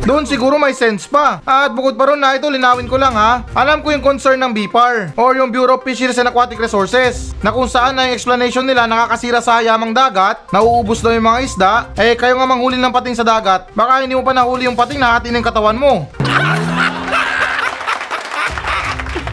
Doon 0.02 0.26
siguro 0.26 0.58
may 0.58 0.74
sense 0.74 1.06
pa. 1.06 1.38
At 1.46 1.70
bukod 1.70 1.94
pa 1.94 2.10
ron 2.10 2.18
na 2.18 2.34
ito, 2.34 2.50
linawin 2.50 2.90
ko 2.90 2.98
lang 2.98 3.14
ha. 3.14 3.46
Alam 3.54 3.86
ko 3.86 3.94
yung 3.94 4.02
concern 4.02 4.42
ng 4.42 4.50
BIPAR 4.50 5.14
or 5.14 5.38
yung 5.38 5.54
Bureau 5.54 5.78
of 5.78 5.86
Fisheries 5.86 6.18
and 6.18 6.26
Aquatic 6.26 6.58
Resources 6.58 7.30
na 7.38 7.54
kung 7.54 7.70
saan 7.70 7.94
na 7.94 8.10
yung 8.10 8.18
explanation 8.18 8.66
nila 8.66 8.90
nakakasira 8.90 9.38
sa 9.38 9.62
yamang 9.62 9.94
dagat, 9.94 10.42
nauubos 10.50 10.98
daw 10.98 11.14
yung 11.14 11.30
mga 11.30 11.40
isda, 11.46 11.72
eh 11.94 12.18
kayo 12.18 12.34
nga 12.34 12.50
manghuli 12.50 12.74
ng 12.82 12.90
pating 12.90 13.14
sa 13.14 13.22
dagat, 13.22 13.70
baka 13.78 14.02
hindi 14.02 14.18
mo 14.18 14.26
pa 14.26 14.34
nahuli 14.34 14.66
yung 14.66 14.74
pating 14.74 14.98
na 14.98 15.14
hati 15.14 15.30
ng 15.30 15.46
katawan 15.46 15.78
mo. 15.78 16.10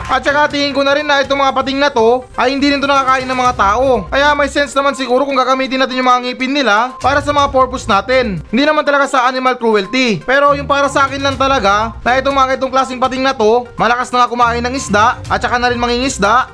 At 0.10 0.26
saka 0.26 0.50
tingin 0.50 0.74
ko 0.74 0.82
na 0.82 0.98
rin 0.98 1.06
na 1.06 1.22
itong 1.22 1.38
mga 1.38 1.54
pating 1.54 1.78
na 1.78 1.94
to 1.94 2.26
ay 2.34 2.50
hindi 2.58 2.74
rin 2.74 2.82
to 2.82 2.90
nakakain 2.90 3.30
ng 3.30 3.38
mga 3.38 3.54
tao. 3.54 4.10
Kaya 4.10 4.34
may 4.34 4.50
sense 4.50 4.74
naman 4.74 4.98
siguro 4.98 5.22
kung 5.22 5.38
gagamitin 5.38 5.78
natin 5.78 6.02
yung 6.02 6.10
mga 6.10 6.22
ngipin 6.26 6.50
nila 6.50 6.98
para 6.98 7.22
sa 7.22 7.30
mga 7.30 7.54
purpose 7.54 7.86
natin. 7.86 8.42
Hindi 8.50 8.64
naman 8.66 8.82
talaga 8.82 9.06
sa 9.06 9.30
animal 9.30 9.62
cruelty. 9.62 10.18
Pero 10.26 10.58
yung 10.58 10.66
para 10.66 10.90
sa 10.90 11.06
akin 11.06 11.22
lang 11.22 11.38
talaga 11.38 11.94
na 12.02 12.18
itong 12.18 12.34
mga 12.34 12.58
itong 12.58 12.74
klaseng 12.74 12.98
pating 12.98 13.22
na 13.22 13.38
to, 13.38 13.70
malakas 13.78 14.10
na 14.10 14.26
nga 14.26 14.32
kumain 14.34 14.66
ng 14.66 14.74
isda 14.74 15.22
at 15.30 15.40
saka 15.46 15.62
na 15.62 15.70
rin 15.70 15.78
mangingisda. 15.78 16.50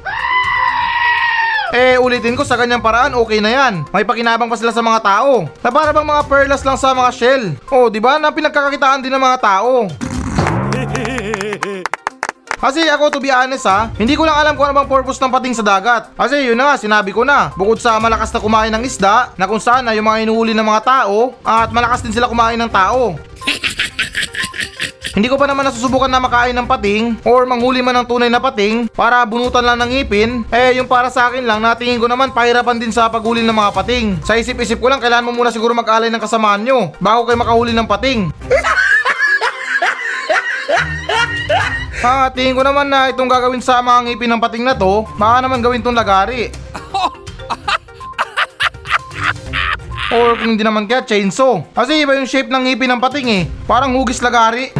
Eh, 1.71 1.95
ulitin 1.95 2.35
ko 2.35 2.43
sa 2.43 2.59
ganyang 2.59 2.83
paraan, 2.83 3.15
okay 3.15 3.39
na 3.39 3.51
yan. 3.51 3.87
May 3.91 4.03
pakinabang 4.03 4.51
pa 4.51 4.59
sila 4.59 4.75
sa 4.75 4.83
mga 4.83 4.99
tao. 4.99 5.47
Na 5.63 5.71
para 5.71 5.95
bang 5.95 6.07
mga 6.07 6.23
perlas 6.27 6.63
lang 6.63 6.75
sa 6.75 6.91
mga 6.91 7.11
shell. 7.11 7.43
Oh, 7.71 7.87
di 7.87 8.03
ba? 8.03 8.19
Na 8.19 8.31
pinagkakakitaan 8.31 9.03
din 9.03 9.11
ng 9.11 9.19
mga 9.19 9.39
tao. 9.39 9.87
Kasi 12.65 12.81
ako 12.89 13.13
to 13.13 13.21
be 13.21 13.29
honest 13.29 13.69
ha, 13.69 13.93
hindi 13.93 14.17
ko 14.17 14.25
lang 14.25 14.41
alam 14.41 14.57
kung 14.57 14.65
ano 14.65 14.81
bang 14.81 14.89
purpose 14.89 15.21
ng 15.21 15.29
pating 15.29 15.53
sa 15.53 15.61
dagat. 15.61 16.09
Kasi 16.17 16.49
yun 16.49 16.57
na 16.57 16.73
nga, 16.73 16.81
sinabi 16.81 17.13
ko 17.13 17.21
na. 17.21 17.53
Bukod 17.53 17.77
sa 17.77 18.01
malakas 18.01 18.33
na 18.33 18.41
kumain 18.41 18.73
ng 18.73 18.81
isda, 18.81 19.29
na 19.37 19.45
kung 19.45 19.61
saan 19.61 19.85
na 19.85 19.93
yung 19.93 20.09
mga 20.09 20.25
inuhuli 20.25 20.57
ng 20.57 20.65
mga 20.65 20.81
tao, 20.81 21.37
at 21.45 21.69
malakas 21.69 22.01
din 22.01 22.09
sila 22.09 22.25
kumain 22.25 22.57
ng 22.57 22.65
tao. 22.73 23.21
Hindi 25.15 25.29
ko 25.29 25.37
pa 25.37 25.45
naman 25.45 25.69
nasusubukan 25.69 26.09
na 26.09 26.17
makain 26.17 26.57
ng 26.57 26.65
pating 26.65 27.21
or 27.21 27.45
manghuli 27.45 27.85
man 27.85 28.01
ng 28.01 28.09
tunay 28.09 28.33
na 28.33 28.41
pating 28.41 28.89
para 28.97 29.21
bunutan 29.29 29.61
lang 29.61 29.77
ng 29.85 29.89
ngipin. 30.01 30.41
Eh 30.49 30.81
yung 30.81 30.89
para 30.89 31.13
sa 31.13 31.29
akin 31.29 31.45
lang 31.45 31.61
natingin 31.61 32.01
ko 32.01 32.09
naman 32.09 32.33
pahirapan 32.33 32.81
din 32.81 32.89
sa 32.89 33.13
paghuli 33.13 33.45
ng 33.45 33.55
mga 33.55 33.71
pating. 33.77 34.05
Sa 34.25 34.35
isip-isip 34.35 34.81
ko 34.81 34.89
lang 34.89 34.99
kailangan 34.99 35.29
mo 35.29 35.37
muna 35.37 35.53
siguro 35.53 35.71
mag-alay 35.71 36.09
ng 36.09 36.19
kasamaan 36.19 36.65
nyo 36.65 36.91
bago 36.97 37.29
kayo 37.29 37.37
makahuli 37.37 37.71
ng 37.77 37.87
pating. 37.87 38.27
Ha, 42.03 42.27
tingin 42.35 42.57
ko 42.57 42.63
naman 42.65 42.91
na 42.91 43.07
itong 43.07 43.31
gagawin 43.31 43.63
sa 43.63 43.79
mga 43.79 44.11
ngipin 44.11 44.27
ng 44.35 44.43
pating 44.43 44.67
na 44.67 44.75
to, 44.75 45.07
baka 45.15 45.39
naman 45.45 45.63
gawin 45.63 45.79
tong 45.79 45.95
lagari. 45.95 46.51
Or 50.15 50.39
kung 50.39 50.55
hindi 50.55 50.63
naman 50.63 50.87
kaya, 50.87 51.03
chainsaw. 51.07 51.63
Kasi 51.71 52.03
iba 52.03 52.15
yung 52.15 52.27
shape 52.27 52.51
ng 52.51 52.63
ngipin 52.67 52.91
ng 52.95 53.01
pating 53.03 53.27
eh. 53.31 53.43
Parang 53.67 53.95
hugis 53.95 54.23
lagari. 54.23 54.71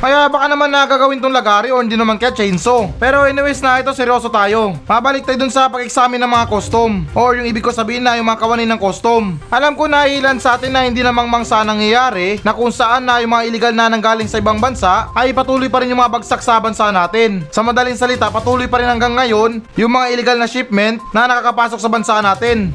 Kaya 0.00 0.32
baka 0.32 0.48
naman 0.48 0.72
nagagawin 0.72 1.20
tong 1.20 1.36
lagari 1.36 1.68
o 1.68 1.84
hindi 1.84 1.92
naman 1.92 2.16
kaya 2.16 2.32
chainsaw. 2.32 2.88
Pero 2.96 3.28
anyways 3.28 3.60
na 3.60 3.84
ito, 3.84 3.92
seryoso 3.92 4.32
tayo. 4.32 4.72
Mabalik 4.88 5.28
tayo 5.28 5.36
dun 5.36 5.52
sa 5.52 5.68
pag-examine 5.68 6.24
ng 6.24 6.32
mga 6.32 6.48
custom. 6.48 7.04
Or 7.12 7.36
yung 7.36 7.44
ibig 7.44 7.60
ko 7.60 7.68
sabihin 7.68 8.08
na 8.08 8.16
yung 8.16 8.24
mga 8.24 8.40
kawanin 8.40 8.72
ng 8.72 8.80
custom. 8.80 9.36
Alam 9.52 9.76
ko 9.76 9.92
na 9.92 10.08
ilan 10.08 10.40
sa 10.40 10.56
atin 10.56 10.72
na 10.72 10.88
hindi 10.88 11.04
namang 11.04 11.28
mangsa 11.28 11.60
nangyayari 11.68 12.40
na 12.40 12.56
kung 12.56 12.72
saan 12.72 13.04
na 13.04 13.20
yung 13.20 13.36
mga 13.36 13.44
illegal 13.52 13.74
na 13.76 13.92
nanggaling 13.92 14.24
sa 14.24 14.40
ibang 14.40 14.56
bansa 14.56 15.12
ay 15.12 15.36
patuloy 15.36 15.68
pa 15.68 15.84
rin 15.84 15.92
yung 15.92 16.00
mga 16.00 16.16
bagsak 16.16 16.40
sa 16.40 16.56
bansa 16.56 16.88
natin. 16.88 17.44
Sa 17.52 17.60
madaling 17.60 18.00
salita, 18.00 18.32
patuloy 18.32 18.72
pa 18.72 18.80
rin 18.80 18.88
hanggang 18.88 19.12
ngayon 19.12 19.60
yung 19.76 19.92
mga 19.92 20.16
illegal 20.16 20.40
na 20.40 20.48
shipment 20.48 20.96
na 21.12 21.28
nakakapasok 21.28 21.76
sa 21.76 21.92
bansa 21.92 22.14
natin. 22.24 22.72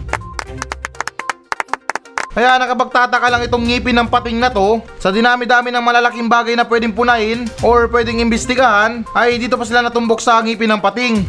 Kaya 2.35 2.59
nakapagtataka 2.59 3.31
lang 3.31 3.47
itong 3.47 3.63
ngipin 3.63 3.95
ng 3.95 4.11
pating 4.11 4.43
na 4.43 4.51
to 4.51 4.83
sa 4.99 5.07
dinami-dami 5.07 5.71
ng 5.71 5.79
malalaking 5.79 6.27
bagay 6.27 6.59
na 6.59 6.67
pwedeng 6.67 6.91
punain 6.91 7.47
or 7.63 7.87
pwedeng 7.87 8.19
imbestigahan 8.19 9.07
ay 9.15 9.39
dito 9.39 9.55
pa 9.55 9.63
sila 9.63 9.79
natumbok 9.79 10.19
sa 10.19 10.43
ngipin 10.43 10.67
ng 10.75 10.83
pating. 10.83 11.23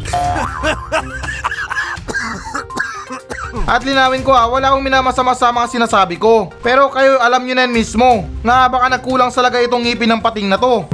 At 3.67 3.83
linawin 3.87 4.23
ko 4.23 4.31
ha, 4.35 4.47
wala 4.51 4.71
akong 4.71 4.83
minamasama 4.83 5.31
sa 5.31 5.55
mga 5.55 5.79
sinasabi 5.79 6.19
ko. 6.19 6.51
Pero 6.59 6.91
kayo 6.91 7.23
alam 7.23 7.47
nyo 7.47 7.55
na 7.55 7.63
yan 7.63 7.71
mismo 7.71 8.27
na 8.43 8.67
baka 8.67 8.91
nagkulang 8.91 9.31
sa 9.31 9.39
lagay 9.39 9.71
itong 9.71 9.87
ngipin 9.87 10.11
ng 10.11 10.19
pating 10.19 10.51
na 10.51 10.59
to. 10.59 10.83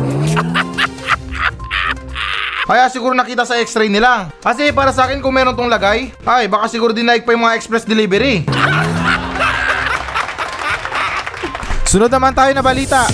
Kaya 2.69 2.85
siguro 2.89 3.13
nakita 3.17 3.49
sa 3.49 3.57
x-ray 3.57 3.89
nila. 3.89 4.29
Kasi 4.45 4.69
para 4.69 4.93
sa 4.93 5.09
akin 5.09 5.25
kung 5.25 5.33
meron 5.33 5.57
tong 5.57 5.73
lagay, 5.73 6.13
ay 6.21 6.45
baka 6.45 6.69
siguro 6.69 6.93
dinaig 6.93 7.25
pa 7.25 7.33
yung 7.33 7.49
mga 7.49 7.57
express 7.57 7.81
delivery. 7.81 8.45
Sunod 11.93 12.09
naman 12.09 12.33
tayo 12.33 12.49
na 12.57 12.65
balita. 12.65 13.05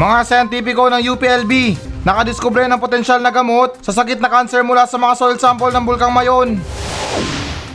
Mga 0.00 0.16
scientifico 0.24 0.88
ng 0.88 1.04
UPLB 1.12 1.76
nakadiskubre 2.08 2.64
ng 2.64 2.80
potensyal 2.80 3.20
na 3.20 3.28
gamot 3.28 3.84
sa 3.84 3.92
sakit 3.92 4.16
na 4.16 4.32
cancer 4.32 4.64
mula 4.64 4.88
sa 4.88 4.96
mga 4.96 5.12
soil 5.12 5.36
sample 5.36 5.76
ng 5.76 5.84
Bulkang 5.84 6.08
Mayon. 6.08 6.56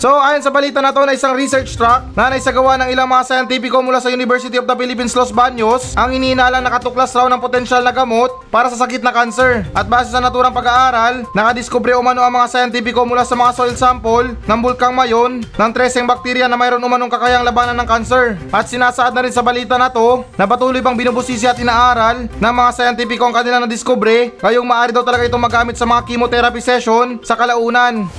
So 0.01 0.17
ayon 0.17 0.41
sa 0.41 0.49
balita 0.49 0.81
na 0.81 0.89
to 0.89 1.05
na 1.05 1.13
isang 1.13 1.37
research 1.37 1.77
track 1.77 2.17
na 2.17 2.33
naisagawa 2.33 2.73
ng 2.81 2.89
ilang 2.89 3.05
mga 3.05 3.21
scientifico 3.21 3.85
mula 3.85 4.01
sa 4.01 4.09
University 4.09 4.57
of 4.57 4.65
the 4.65 4.73
Philippines 4.73 5.13
Los 5.13 5.29
Baños 5.29 5.93
ang 5.93 6.09
iniinalang 6.09 6.65
nakatuklas 6.65 7.13
raw 7.13 7.29
ng 7.29 7.37
potensyal 7.37 7.85
na 7.85 7.93
gamot 7.93 8.33
para 8.49 8.65
sa 8.73 8.81
sakit 8.81 9.05
na 9.05 9.13
cancer. 9.13 9.61
At 9.77 9.85
base 9.85 10.09
sa 10.09 10.17
naturang 10.17 10.57
pag-aaral, 10.57 11.29
nakadiskubre 11.37 11.93
umano 11.93 12.25
ang 12.25 12.33
mga 12.33 12.49
scientifico 12.49 13.05
mula 13.05 13.21
sa 13.29 13.37
mga 13.37 13.53
soil 13.53 13.77
sample 13.77 14.33
ng 14.33 14.59
Bulkang 14.65 14.97
Mayon 14.97 15.45
ng 15.45 15.69
treseng 15.69 16.09
bakterya 16.09 16.49
na 16.49 16.57
mayroon 16.57 16.81
umanong 16.81 17.13
kakayang 17.13 17.45
labanan 17.45 17.77
ng 17.77 17.85
cancer. 17.85 18.41
At 18.49 18.73
sinasaad 18.73 19.13
na 19.13 19.21
rin 19.21 19.33
sa 19.37 19.45
balita 19.45 19.77
na 19.77 19.93
to 19.93 20.25
na 20.33 20.49
patuloy 20.49 20.81
pang 20.81 20.97
binubusisi 20.97 21.45
at 21.45 21.61
inaaral 21.61 22.25
ng 22.25 22.53
mga 22.57 22.71
scientifico 22.73 23.21
ang 23.21 23.37
kanilang 23.37 23.69
nadiskubre 23.69 24.33
ngayong 24.41 24.65
maaari 24.65 24.97
daw 24.97 25.05
talaga 25.05 25.29
itong 25.29 25.45
magamit 25.45 25.77
sa 25.77 25.85
mga 25.85 26.09
chemotherapy 26.09 26.57
session 26.57 27.21
sa 27.21 27.37
kalaunan. 27.37 28.09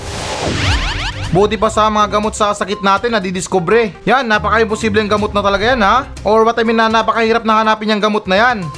Buti 1.33 1.57
pa 1.57 1.73
sa 1.73 1.89
mga 1.89 2.13
gamot 2.13 2.37
sa 2.37 2.53
sakit 2.53 2.85
natin 2.85 3.09
na 3.09 3.17
didiskubre. 3.17 3.97
Yan, 4.05 4.29
napaka-imposibleng 4.29 5.09
gamot 5.09 5.33
na 5.33 5.41
talaga 5.41 5.65
yan 5.65 5.81
ha. 5.81 6.05
Or 6.29 6.45
what 6.45 6.61
I 6.61 6.65
mean 6.69 6.77
na 6.77 6.93
napakahirap 6.93 7.41
na 7.49 7.65
hanapin 7.65 7.89
yung 7.89 8.05
gamot 8.05 8.29
na 8.29 8.37
yan. 8.37 8.69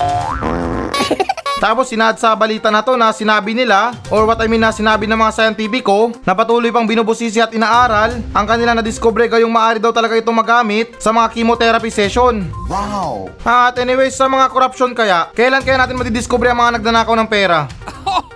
Tapos 1.64 1.90
sinad 1.90 2.14
sa 2.14 2.30
balita 2.38 2.70
na 2.70 2.78
to 2.78 2.94
na 2.94 3.10
sinabi 3.10 3.58
nila 3.58 3.90
or 4.06 4.22
what 4.22 4.38
I 4.38 4.46
mean 4.46 4.62
na 4.62 4.70
sinabi 4.70 5.10
ng 5.10 5.18
mga 5.18 5.34
scientifico 5.34 6.14
na 6.22 6.30
patuloy 6.30 6.70
pang 6.70 6.86
binubusisi 6.86 7.42
at 7.42 7.50
inaaral 7.50 8.22
ang 8.30 8.46
kanila 8.46 8.70
na 8.70 8.86
discover 8.86 9.26
gayong 9.26 9.50
maaari 9.50 9.82
daw 9.82 9.90
talaga 9.90 10.14
itong 10.14 10.38
magamit 10.38 10.94
sa 11.02 11.10
mga 11.10 11.34
chemotherapy 11.34 11.90
session. 11.90 12.54
Wow! 12.70 13.34
At 13.42 13.74
anyways 13.82 14.14
sa 14.14 14.30
mga 14.30 14.54
corruption 14.54 14.94
kaya, 14.94 15.26
kailan 15.34 15.66
kaya 15.66 15.74
natin 15.74 15.98
madidiscover 15.98 16.54
ang 16.54 16.62
mga 16.62 16.78
nagnanakaw 16.78 17.18
ng 17.18 17.26
pera? 17.26 17.66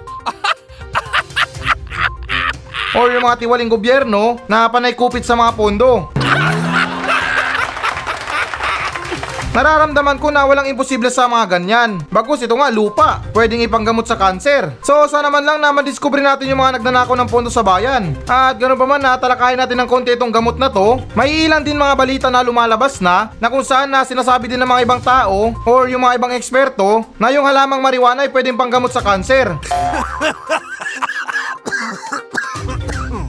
or 2.97 3.13
yung 3.13 3.25
mga 3.25 3.45
tiwaling 3.45 3.69
gobyerno 3.69 4.41
na 4.49 4.71
panay 4.71 4.97
kupit 4.97 5.27
sa 5.27 5.37
mga 5.37 5.53
pondo. 5.59 6.09
Nararamdaman 9.59 10.23
ko 10.23 10.31
na 10.31 10.47
walang 10.47 10.71
imposible 10.71 11.11
sa 11.11 11.27
mga 11.27 11.59
ganyan. 11.59 11.99
Bagus 12.15 12.47
ito 12.47 12.55
nga, 12.55 12.71
lupa. 12.71 13.19
Pwedeng 13.35 13.59
ipanggamot 13.67 14.07
sa 14.07 14.15
kanser. 14.15 14.71
So 14.87 15.11
sana 15.11 15.35
man 15.35 15.43
lang 15.43 15.59
na 15.59 15.75
madiskubre 15.75 16.23
natin 16.23 16.55
yung 16.55 16.63
mga 16.63 16.79
nagnanakaw 16.79 17.19
ng 17.19 17.27
pondo 17.27 17.51
sa 17.51 17.67
bayan. 17.67 18.15
At 18.31 18.55
ganoon 18.55 18.79
pa 18.79 18.87
man 18.87 19.03
na 19.03 19.19
talakayin 19.19 19.59
natin 19.59 19.83
ng 19.83 19.91
konti 19.91 20.15
itong 20.15 20.31
gamot 20.31 20.63
na 20.63 20.71
to, 20.71 21.03
may 21.19 21.51
ilan 21.51 21.67
din 21.67 21.75
mga 21.75 21.99
balita 21.99 22.31
na 22.31 22.47
lumalabas 22.47 23.03
na 23.03 23.35
na 23.43 23.51
kung 23.51 23.67
saan 23.67 23.91
na 23.91 24.07
sinasabi 24.07 24.47
din 24.47 24.63
ng 24.63 24.71
mga 24.71 24.85
ibang 24.87 25.03
tao 25.03 25.51
or 25.67 25.91
yung 25.91 26.07
mga 26.07 26.23
ibang 26.23 26.33
eksperto 26.39 27.03
na 27.19 27.35
yung 27.35 27.43
halamang 27.43 27.83
marijuana 27.83 28.23
ay 28.23 28.31
pwedeng 28.31 28.55
panggamot 28.55 28.95
sa 28.95 29.03
kanser. 29.03 29.59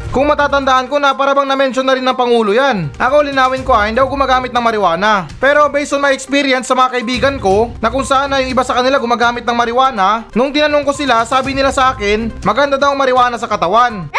Kung 0.10 0.26
matatandaan 0.26 0.90
ko 0.90 0.98
na 0.98 1.14
para 1.14 1.38
bang 1.38 1.46
na-mention 1.46 1.86
na 1.86 1.94
rin 1.94 2.02
ng 2.02 2.18
Pangulo 2.18 2.50
yan. 2.50 2.90
Ako 2.98 3.22
linawin 3.22 3.62
ko 3.62 3.78
ah, 3.78 3.86
hindi 3.86 4.02
ako 4.02 4.18
gumagamit 4.18 4.50
ng 4.50 4.66
marijuana. 4.66 5.30
Pero 5.38 5.70
based 5.70 5.94
on 5.94 6.02
my 6.02 6.10
experience 6.18 6.66
sa 6.66 6.74
mga 6.74 6.98
kaibigan 6.98 7.36
ko, 7.38 7.70
na 7.78 7.94
kung 7.94 8.02
saan 8.02 8.34
na 8.34 8.42
yung 8.42 8.50
iba 8.50 8.66
sa 8.66 8.74
kanila 8.74 8.98
gumagamit 8.98 9.46
ng 9.46 9.54
marijuana, 9.54 10.26
nung 10.34 10.50
tinanong 10.50 10.82
ko 10.82 10.98
sila, 10.98 11.22
sabi 11.30 11.54
nila 11.54 11.70
sa 11.70 11.94
akin, 11.94 12.34
maganda 12.42 12.82
daw 12.82 12.90
ang 12.90 12.98
marijuana 12.98 13.38
sa 13.38 13.46
katawan. 13.46 14.10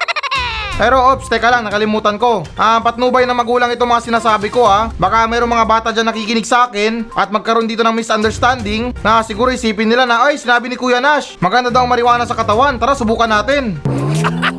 Pero 0.80 0.96
ops, 1.12 1.28
teka 1.28 1.52
lang, 1.52 1.68
nakalimutan 1.68 2.16
ko. 2.16 2.40
Ah, 2.56 2.80
patnubay 2.80 3.28
na 3.28 3.36
magulang 3.36 3.68
itong 3.68 3.92
mga 3.92 4.16
sinasabi 4.16 4.48
ko 4.48 4.64
ah. 4.64 4.88
Baka 4.96 5.28
mayroong 5.28 5.52
mga 5.60 5.68
bata 5.68 5.88
dyan 5.92 6.08
nakikinig 6.08 6.48
sa 6.48 6.72
akin 6.72 7.12
at 7.12 7.28
magkaroon 7.28 7.68
dito 7.68 7.84
ng 7.84 7.92
misunderstanding 7.92 8.96
na 9.04 9.20
siguro 9.20 9.52
isipin 9.52 9.92
nila 9.92 10.08
na, 10.08 10.24
ay, 10.24 10.40
sinabi 10.40 10.72
ni 10.72 10.80
Kuya 10.80 11.04
Nash, 11.04 11.36
maganda 11.36 11.68
daw 11.68 11.84
ang 11.84 11.92
marijuana 11.92 12.24
sa 12.24 12.32
katawan, 12.32 12.80
tara 12.80 12.96
subukan 12.96 13.28
natin. 13.28 13.76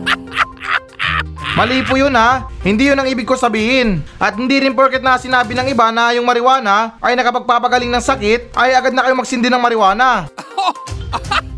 Mali 1.55 1.87
po 1.87 1.95
yun 1.95 2.11
ha, 2.19 2.51
hindi 2.67 2.91
yun 2.91 2.99
ang 2.99 3.07
ibig 3.07 3.23
ko 3.23 3.39
sabihin. 3.39 4.03
At 4.19 4.35
hindi 4.35 4.59
rin 4.59 4.75
porket 4.75 4.99
na 4.99 5.15
sinabi 5.15 5.55
ng 5.55 5.71
iba 5.71 5.87
na 5.87 6.11
yung 6.11 6.27
marijuana 6.27 6.99
ay 6.99 7.15
nakapagpapagaling 7.15 7.87
ng 7.95 8.03
sakit, 8.03 8.51
ay 8.59 8.75
agad 8.75 8.91
na 8.91 9.07
kayo 9.07 9.15
magsindi 9.15 9.47
ng 9.47 9.63
marijuana. 9.63 10.27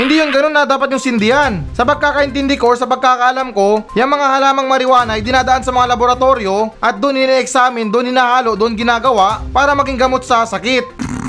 Hindi 0.00 0.16
yun 0.16 0.32
ganun 0.32 0.56
na 0.56 0.64
dapat 0.64 0.88
yung 0.96 1.02
sindihan. 1.02 1.60
Sa 1.76 1.84
pagkakaintindi 1.84 2.56
ko 2.56 2.72
sa 2.72 2.88
pagkakaalam 2.88 3.52
ko, 3.52 3.84
yung 3.92 4.08
mga 4.08 4.26
halamang 4.32 4.64
marijuana 4.64 5.20
ay 5.20 5.20
dinadaan 5.20 5.60
sa 5.60 5.76
mga 5.76 5.92
laboratorio 5.92 6.72
at 6.80 6.96
doon 6.96 7.20
ine-examine, 7.20 7.92
doon 7.92 8.08
hinahalo, 8.08 8.56
doon 8.56 8.72
ginagawa 8.72 9.44
para 9.52 9.76
maging 9.76 10.00
gamot 10.00 10.24
sa 10.24 10.48
sakit. 10.48 11.19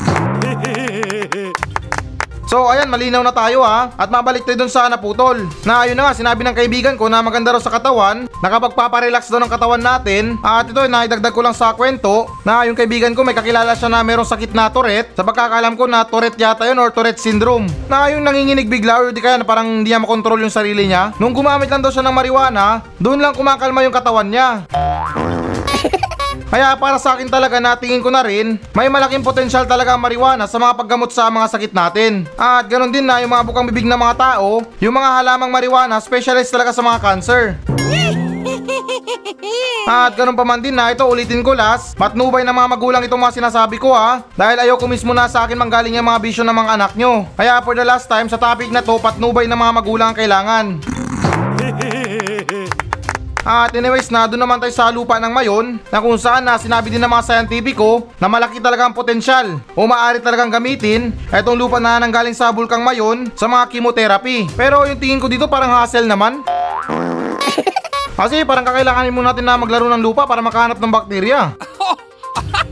So 2.51 2.67
ayan, 2.67 2.91
malinaw 2.91 3.23
na 3.23 3.31
tayo 3.31 3.63
ha. 3.63 3.95
At 3.95 4.11
mabalik 4.11 4.43
tayo 4.43 4.59
dun 4.59 4.67
sa 4.67 4.91
naputol. 4.91 5.47
Na 5.63 5.87
ayun 5.87 5.95
na 5.95 6.11
nga, 6.11 6.19
sinabi 6.19 6.43
ng 6.43 6.51
kaibigan 6.51 6.99
ko 6.99 7.07
na 7.07 7.23
maganda 7.23 7.55
raw 7.55 7.63
sa 7.63 7.71
katawan, 7.71 8.27
nakapagpaparelax 8.43 9.31
daw 9.31 9.39
ng 9.39 9.47
katawan 9.47 9.79
natin. 9.79 10.35
At 10.43 10.67
ito, 10.67 10.83
naidagdag 10.83 11.31
ko 11.31 11.39
lang 11.39 11.55
sa 11.55 11.71
kwento 11.71 12.27
na 12.43 12.67
yung 12.67 12.75
kaibigan 12.75 13.15
ko 13.15 13.23
may 13.23 13.31
kakilala 13.31 13.71
siya 13.71 13.87
na 13.87 14.03
merong 14.03 14.27
sakit 14.27 14.51
na 14.51 14.67
Tourette. 14.67 15.15
Sa 15.15 15.23
pagkakalam 15.23 15.79
ko 15.79 15.87
na 15.87 16.03
Tourette 16.03 16.35
yata 16.35 16.67
yun 16.67 16.75
or 16.83 16.91
Tourette 16.91 17.23
syndrome. 17.23 17.71
Na 17.87 18.11
yung 18.11 18.27
nanginginig 18.27 18.67
bigla 18.67 18.99
or 18.99 19.15
di 19.15 19.23
kaya 19.23 19.39
na 19.39 19.47
parang 19.47 19.87
hindi 19.87 19.95
niya 19.95 20.03
makontrol 20.03 20.43
yung 20.43 20.51
sarili 20.51 20.91
niya. 20.91 21.15
Nung 21.23 21.31
gumamit 21.31 21.71
lang 21.71 21.79
daw 21.79 21.87
siya 21.87 22.03
ng 22.03 22.11
marijuana, 22.11 22.83
doon 22.99 23.23
lang 23.23 23.31
kumakalma 23.31 23.79
yung 23.87 23.95
katawan 23.95 24.27
niya. 24.27 24.67
Kaya 26.51 26.75
para 26.75 26.99
sa 26.99 27.15
akin 27.15 27.31
talaga 27.31 27.63
na 27.63 27.79
tingin 27.79 28.03
ko 28.03 28.11
na 28.11 28.27
rin, 28.27 28.59
may 28.75 28.91
malaking 28.91 29.23
potensyal 29.23 29.63
talaga 29.63 29.95
ang 29.95 30.03
marijuana 30.03 30.43
sa 30.51 30.59
mga 30.59 30.75
paggamot 30.75 31.07
sa 31.07 31.31
mga 31.31 31.47
sakit 31.47 31.71
natin. 31.71 32.27
At 32.35 32.67
ganoon 32.67 32.91
din 32.91 33.07
na 33.07 33.23
yung 33.23 33.31
mga 33.31 33.47
bukang 33.47 33.71
bibig 33.71 33.87
ng 33.87 33.95
mga 33.95 34.19
tao, 34.19 34.59
yung 34.83 34.91
mga 34.91 35.23
halamang 35.23 35.47
marijuana 35.47 35.95
specialist 36.03 36.51
talaga 36.51 36.75
sa 36.75 36.83
mga 36.83 36.99
cancer. 36.99 37.55
At 39.87 40.11
ganun 40.19 40.35
pa 40.35 40.43
man 40.43 40.59
din 40.59 40.75
na 40.75 40.91
ito 40.91 41.07
ulitin 41.07 41.39
ko 41.39 41.55
last, 41.55 41.95
matnubay 41.95 42.43
ng 42.43 42.53
mga 42.53 42.67
magulang 42.67 43.03
itong 43.07 43.23
mga 43.23 43.39
sinasabi 43.39 43.79
ko 43.79 43.95
ha, 43.95 44.19
dahil 44.35 44.59
ayaw 44.59 44.75
ko 44.75 44.91
mismo 44.91 45.15
na 45.15 45.31
sa 45.31 45.47
akin 45.47 45.55
manggaling 45.55 45.95
yung 45.95 46.07
mga 46.07 46.19
bisyo 46.19 46.43
ng 46.43 46.53
mga 46.53 46.71
anak 46.75 46.91
nyo. 46.99 47.31
Kaya 47.39 47.63
for 47.63 47.79
the 47.79 47.87
last 47.87 48.11
time 48.11 48.27
sa 48.27 48.35
topic 48.35 48.67
na 48.75 48.83
to, 48.83 48.99
patnubay 48.99 49.47
ng 49.47 49.55
mga 49.55 49.71
magulang 49.71 50.11
ang 50.11 50.19
kailangan. 50.19 51.00
At 53.41 53.73
anyways 53.73 54.13
na 54.13 54.29
doon 54.29 54.45
naman 54.45 54.61
tayo 54.61 54.69
sa 54.69 54.93
lupa 54.93 55.17
ng 55.17 55.33
mayon 55.33 55.81
na 55.89 55.97
kung 55.97 56.13
saan 56.13 56.45
na 56.45 56.61
sinabi 56.61 56.93
din 56.93 57.01
ng 57.01 57.09
mga 57.09 57.25
scientifico 57.25 58.05
na 58.21 58.29
malaki 58.29 58.61
talaga 58.61 58.85
ang 58.85 58.93
potensyal 58.93 59.57
o 59.73 59.89
maaari 59.89 60.21
talagang 60.21 60.53
gamitin 60.53 61.09
itong 61.33 61.57
lupa 61.57 61.81
na 61.81 61.97
nanggaling 61.97 62.37
sa 62.37 62.53
bulkang 62.53 62.85
mayon 62.85 63.33
sa 63.33 63.49
mga 63.49 63.73
chemotherapy. 63.73 64.45
Pero 64.53 64.85
yung 64.85 65.01
tingin 65.01 65.17
ko 65.17 65.25
dito 65.25 65.49
parang 65.49 65.73
hassle 65.73 66.05
naman. 66.05 66.45
Kasi 68.19 68.45
parang 68.45 68.61
kakailanganin 68.61 69.15
mo 69.15 69.25
natin 69.25 69.41
na 69.41 69.57
maglaro 69.57 69.89
ng 69.89 70.03
lupa 70.05 70.29
para 70.29 70.45
makahanap 70.45 70.77
ng 70.77 70.93
bakterya. 70.93 71.57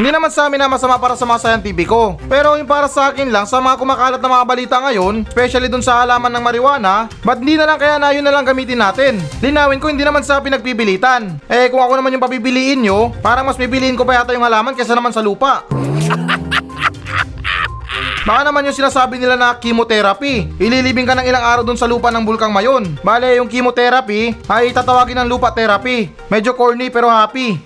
Hindi 0.00 0.16
naman 0.16 0.32
sa 0.32 0.48
amin 0.48 0.56
na 0.56 0.64
masama 0.64 0.96
para 0.96 1.12
sa 1.12 1.28
mga 1.28 1.44
scientifico. 1.44 2.16
Pero 2.24 2.56
yung 2.56 2.64
para 2.64 2.88
sa 2.88 3.12
akin 3.12 3.28
lang, 3.28 3.44
sa 3.44 3.60
mga 3.60 3.76
kumakalat 3.76 4.16
na 4.16 4.32
mga 4.32 4.48
balita 4.48 4.76
ngayon, 4.80 5.28
especially 5.28 5.68
dun 5.68 5.84
sa 5.84 6.00
halaman 6.00 6.32
ng 6.32 6.40
marijuana, 6.40 7.04
ba't 7.20 7.36
hindi 7.36 7.60
na 7.60 7.68
lang 7.68 7.76
kaya 7.76 8.00
na 8.00 8.08
yun 8.08 8.24
na 8.24 8.32
lang 8.32 8.48
gamitin 8.48 8.80
natin? 8.80 9.20
Linawin 9.44 9.76
ko, 9.76 9.92
hindi 9.92 10.00
naman 10.00 10.24
sa 10.24 10.40
pinagpipilitan. 10.40 11.44
Eh 11.44 11.68
kung 11.68 11.84
ako 11.84 12.00
naman 12.00 12.16
yung 12.16 12.24
papipiliin 12.24 12.80
nyo, 12.80 13.12
parang 13.20 13.44
mas 13.44 13.60
pipiliin 13.60 13.92
ko 13.92 14.08
pa 14.08 14.16
yata 14.16 14.32
yung 14.32 14.40
halaman 14.40 14.72
kesa 14.72 14.96
naman 14.96 15.12
sa 15.12 15.20
lupa. 15.20 15.68
Baka 18.24 18.40
naman 18.48 18.72
yung 18.72 18.78
sinasabi 18.80 19.20
nila 19.20 19.36
na 19.36 19.60
chemotherapy. 19.60 20.48
Ililibing 20.56 21.04
ka 21.04 21.12
ng 21.12 21.28
ilang 21.28 21.44
araw 21.44 21.60
dun 21.60 21.76
sa 21.76 21.84
lupa 21.84 22.08
ng 22.08 22.24
bulkang 22.24 22.56
mayon. 22.56 22.88
Bale, 23.04 23.36
yung 23.36 23.52
chemotherapy 23.52 24.32
ay 24.48 24.72
tatawagin 24.72 25.20
ng 25.20 25.28
lupa 25.28 25.52
therapy. 25.52 26.08
Medyo 26.32 26.56
corny 26.56 26.88
pero 26.88 27.12
happy. 27.12 27.60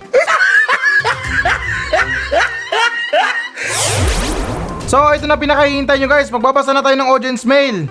So, 4.85 5.01
ito 5.09 5.25
na 5.25 5.33
pinakahihintay 5.33 5.97
nyo 5.97 6.09
guys. 6.09 6.29
Magbabasa 6.29 6.69
na 6.69 6.85
tayo 6.85 6.93
ng 6.93 7.09
audience 7.09 7.41
mail. 7.41 7.89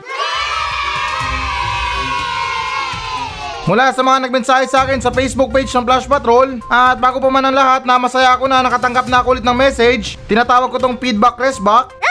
Mula 3.64 3.96
sa 3.96 4.04
mga 4.04 4.28
nagmensahe 4.28 4.68
sa 4.68 4.84
akin 4.84 5.00
sa 5.00 5.08
Facebook 5.08 5.48
page 5.48 5.72
ng 5.72 5.88
Flash 5.88 6.04
Patrol 6.04 6.60
At 6.68 7.00
bago 7.00 7.16
pa 7.16 7.32
man 7.32 7.48
ang 7.48 7.56
lahat 7.56 7.88
na 7.88 7.96
masaya 7.96 8.36
ako 8.36 8.44
na 8.44 8.60
nakatanggap 8.60 9.08
na 9.08 9.24
ako 9.24 9.40
ulit 9.40 9.44
ng 9.48 9.56
message 9.56 10.20
Tinatawag 10.28 10.68
ko 10.68 10.76
tong 10.76 11.00
feedback 11.00 11.40
resback 11.40 12.03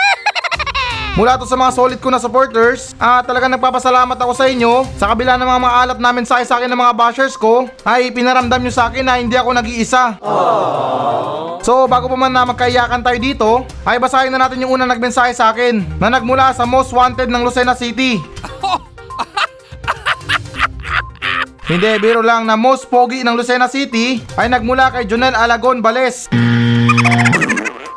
Mula 1.14 1.38
to 1.38 1.46
sa 1.46 1.54
mga 1.54 1.70
solid 1.70 2.02
ko 2.02 2.10
na 2.10 2.18
supporters 2.18 2.90
At 2.98 3.22
talagang 3.22 3.54
nagpapasalamat 3.54 4.18
ako 4.18 4.34
sa 4.34 4.50
inyo 4.50 4.82
Sa 4.98 5.14
kabila 5.14 5.38
ng 5.38 5.46
mga 5.46 5.62
maalat 5.62 5.98
na 6.02 6.10
mensahe 6.10 6.42
sa 6.42 6.58
akin 6.58 6.66
ng 6.66 6.74
mga 6.74 6.90
bashers 6.98 7.38
ko 7.38 7.70
Ay 7.86 8.10
pinaramdam 8.10 8.58
nyo 8.58 8.74
sa 8.74 8.90
akin 8.90 9.06
na 9.06 9.22
hindi 9.22 9.38
ako 9.38 9.54
nag-iisa 9.54 10.18
So 11.64 11.88
bago 11.88 12.10
pa 12.10 12.18
man 12.18 12.28
na 12.28 12.44
magkaiyakan 12.44 13.00
tayo 13.00 13.16
dito, 13.16 13.64
ay 13.88 13.96
basahin 13.96 14.28
na 14.28 14.36
natin 14.36 14.60
yung 14.60 14.76
unang 14.76 14.84
nagmensahe 14.84 15.32
sa 15.32 15.48
akin 15.48 15.80
na 15.96 16.12
nagmula 16.12 16.52
sa 16.52 16.68
most 16.68 16.92
wanted 16.92 17.32
ng 17.32 17.40
Lucena 17.40 17.72
City. 17.72 18.20
Hindi, 21.72 21.90
biro 22.04 22.20
lang 22.20 22.44
na 22.44 22.60
most 22.60 22.92
pogi 22.92 23.24
ng 23.24 23.32
Lucena 23.32 23.72
City 23.72 24.20
ay 24.36 24.52
nagmula 24.52 24.92
kay 24.92 25.08
Jonel 25.08 25.32
Alagon 25.32 25.80
Bales. 25.80 26.28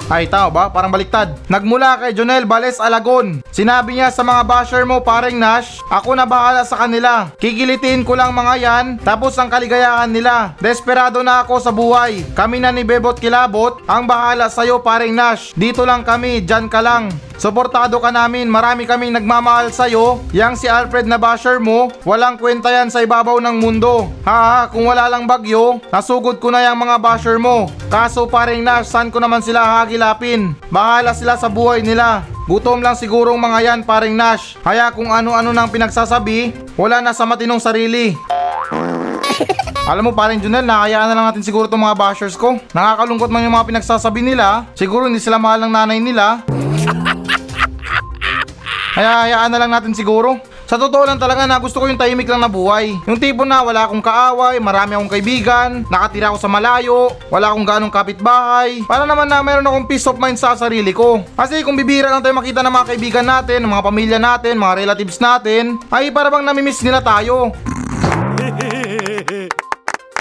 Ay, 0.08 0.24
tao 0.24 0.48
ba? 0.48 0.72
Parang 0.72 0.88
baliktad. 0.88 1.36
Nagmula 1.52 2.00
kay 2.00 2.16
Jonel 2.16 2.48
Bales 2.48 2.80
Alagon. 2.80 3.44
Sinabi 3.52 4.00
niya 4.00 4.08
sa 4.08 4.24
mga 4.24 4.48
basher 4.48 4.88
mo, 4.88 5.04
paring 5.04 5.36
Nash, 5.36 5.84
ako 5.92 6.16
na 6.16 6.24
bahala 6.24 6.64
sa 6.64 6.80
kanila. 6.80 7.36
Kikilitin 7.36 8.08
ko 8.08 8.16
lang 8.16 8.32
mga 8.32 8.56
yan, 8.56 8.86
tapos 9.04 9.36
ang 9.36 9.52
kaligayahan 9.52 10.08
nila. 10.08 10.56
Desperado 10.64 11.20
na 11.28 11.44
ako 11.44 11.60
sa 11.60 11.76
buhay. 11.76 12.24
Kami 12.32 12.64
na 12.64 12.72
ni 12.72 12.88
Bebot 12.88 13.20
Kilabot, 13.20 13.84
ang 13.84 14.08
bahala 14.08 14.48
sa'yo, 14.48 14.80
paring 14.80 15.12
Nash. 15.12 15.52
Dito 15.60 15.84
lang 15.84 16.08
kami, 16.08 16.40
dyan 16.40 16.72
ka 16.72 16.80
lang. 16.80 17.12
Suportado 17.38 18.02
ka 18.02 18.10
namin, 18.10 18.50
marami 18.50 18.90
kaming 18.90 19.14
nagmamahal 19.14 19.70
sa'yo. 19.70 20.26
Yang 20.34 20.66
si 20.66 20.68
Alfred 20.68 21.06
na 21.06 21.22
basher 21.22 21.62
mo, 21.62 21.94
walang 22.02 22.34
kwenta 22.34 22.74
yan 22.74 22.90
sa 22.90 23.06
ibabaw 23.06 23.38
ng 23.38 23.62
mundo. 23.62 24.10
Ha 24.26 24.38
ha, 24.42 24.60
kung 24.74 24.90
wala 24.90 25.06
lang 25.06 25.30
bagyo, 25.30 25.78
nasugod 25.94 26.42
ko 26.42 26.50
na 26.50 26.66
yung 26.66 26.82
mga 26.82 26.98
basher 26.98 27.38
mo. 27.38 27.70
Kaso 27.94 28.26
paring 28.26 28.66
Nash, 28.66 28.90
saan 28.90 29.14
ko 29.14 29.22
naman 29.22 29.46
sila 29.46 29.86
hagilapin? 29.86 30.58
Bahala 30.74 31.14
sila 31.14 31.38
sa 31.38 31.46
buhay 31.46 31.86
nila. 31.86 32.26
Gutom 32.50 32.82
lang 32.82 32.98
sigurong 32.98 33.38
mga 33.38 33.60
yan 33.70 33.80
paring 33.86 34.18
Nash. 34.18 34.58
Kaya 34.66 34.90
kung 34.90 35.14
ano-ano 35.14 35.54
nang 35.54 35.70
pinagsasabi, 35.70 36.74
wala 36.74 37.06
na 37.06 37.14
sa 37.14 37.30
matinong 37.30 37.62
sarili. 37.62 38.18
Alam 39.88 40.10
mo 40.10 40.12
paring 40.12 40.42
Junel, 40.42 40.66
nakayaan 40.66 41.08
na 41.08 41.16
lang 41.16 41.26
natin 41.32 41.46
siguro 41.46 41.70
itong 41.70 41.86
mga 41.86 41.96
bashers 41.96 42.34
ko. 42.34 42.58
Nakakalungkot 42.74 43.30
man 43.30 43.46
yung 43.46 43.56
mga 43.56 43.70
pinagsasabi 43.72 44.26
nila. 44.26 44.66
Siguro 44.74 45.06
hindi 45.06 45.22
sila 45.22 45.38
mahal 45.38 45.64
ng 45.64 45.72
nanay 45.72 46.02
nila. 46.02 46.44
Kaya 48.98 49.30
hayaan 49.30 49.54
na 49.54 49.62
lang 49.62 49.70
natin 49.70 49.94
siguro. 49.94 50.42
Sa 50.66 50.74
totoo 50.74 51.06
lang 51.06 51.22
talaga 51.22 51.46
na 51.46 51.62
gusto 51.62 51.78
ko 51.78 51.86
yung 51.86 52.02
tahimik 52.02 52.26
lang 52.26 52.42
na 52.42 52.50
buhay. 52.50 52.98
Yung 53.06 53.22
tipo 53.22 53.46
na 53.46 53.62
wala 53.62 53.86
akong 53.86 54.02
kaaway, 54.02 54.58
marami 54.58 54.98
akong 54.98 55.14
kaibigan, 55.14 55.86
nakatira 55.86 56.34
ako 56.34 56.42
sa 56.42 56.50
malayo, 56.50 57.14
wala 57.30 57.54
akong 57.54 57.62
ganong 57.62 57.94
kapitbahay. 57.94 58.82
Para 58.90 59.06
naman 59.06 59.30
na 59.30 59.46
meron 59.46 59.70
akong 59.70 59.86
peace 59.86 60.10
of 60.10 60.18
mind 60.18 60.42
sa 60.42 60.58
sarili 60.58 60.98
ko. 60.98 61.22
Kasi 61.38 61.62
kung 61.62 61.78
bibira 61.78 62.10
lang 62.10 62.26
tayo 62.26 62.34
makita 62.34 62.66
ng 62.66 62.74
mga 62.74 62.90
kaibigan 62.90 63.28
natin, 63.30 63.62
ng 63.62 63.72
mga 63.78 63.86
pamilya 63.86 64.18
natin, 64.18 64.58
mga 64.58 64.78
relatives 64.82 65.22
natin, 65.22 65.78
ay 65.94 66.10
para 66.10 66.34
bang 66.34 66.50
namimiss 66.50 66.82
nila 66.82 66.98
tayo. 66.98 67.54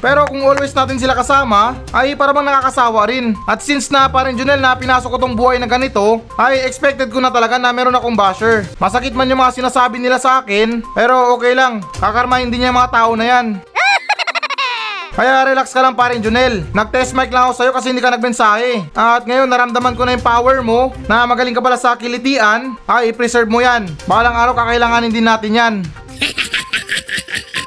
Pero 0.01 0.29
kung 0.29 0.45
always 0.45 0.77
natin 0.77 1.01
sila 1.01 1.17
kasama, 1.17 1.77
ay 1.93 2.13
para 2.13 2.33
bang 2.37 2.45
nakakasawa 2.45 3.09
rin. 3.09 3.33
At 3.49 3.65
since 3.65 3.89
na 3.89 4.09
parin 4.09 4.37
Junel 4.37 4.61
na 4.61 4.77
pinasok 4.77 5.17
ko 5.17 5.19
tong 5.21 5.37
buhay 5.37 5.57
na 5.57 5.69
ganito, 5.69 6.21
ay 6.37 6.65
expected 6.69 7.09
ko 7.09 7.19
na 7.21 7.33
talaga 7.33 7.57
na 7.57 7.73
meron 7.73 7.97
akong 7.97 8.17
basher. 8.17 8.69
Masakit 8.77 9.17
man 9.17 9.29
yung 9.29 9.41
mga 9.41 9.57
sinasabi 9.57 9.97
nila 9.97 10.21
sa 10.21 10.45
akin, 10.45 10.85
pero 10.93 11.33
okay 11.37 11.57
lang. 11.57 11.81
Kakarmahin 11.97 12.53
din 12.53 12.65
niya 12.65 12.71
yung 12.73 12.81
mga 12.81 12.93
tao 12.93 13.11
na 13.17 13.25
yan. 13.25 13.47
Kaya 15.17 15.49
relax 15.49 15.73
ka 15.73 15.81
lang 15.81 15.97
parin 15.97 16.21
Junel. 16.21 16.61
Nag-test 16.77 17.17
mic 17.17 17.33
lang 17.33 17.49
ako 17.49 17.53
sa'yo 17.57 17.73
kasi 17.73 17.89
hindi 17.89 18.05
ka 18.05 18.13
nagmensahe. 18.13 18.85
At 18.93 19.25
ngayon 19.25 19.49
naramdaman 19.49 19.97
ko 19.97 20.05
na 20.05 20.13
yung 20.13 20.21
power 20.21 20.61
mo 20.61 20.93
na 21.09 21.25
magaling 21.25 21.57
ka 21.57 21.65
pala 21.65 21.81
sa 21.81 21.97
kilitian. 21.97 22.77
Ay, 22.85 23.17
i-preserve 23.17 23.49
mo 23.49 23.65
yan. 23.65 23.89
Balang 24.05 24.37
araw 24.37 24.53
kakailanganin 24.53 25.09
din 25.09 25.25
natin 25.25 25.57
yan. 25.57 25.75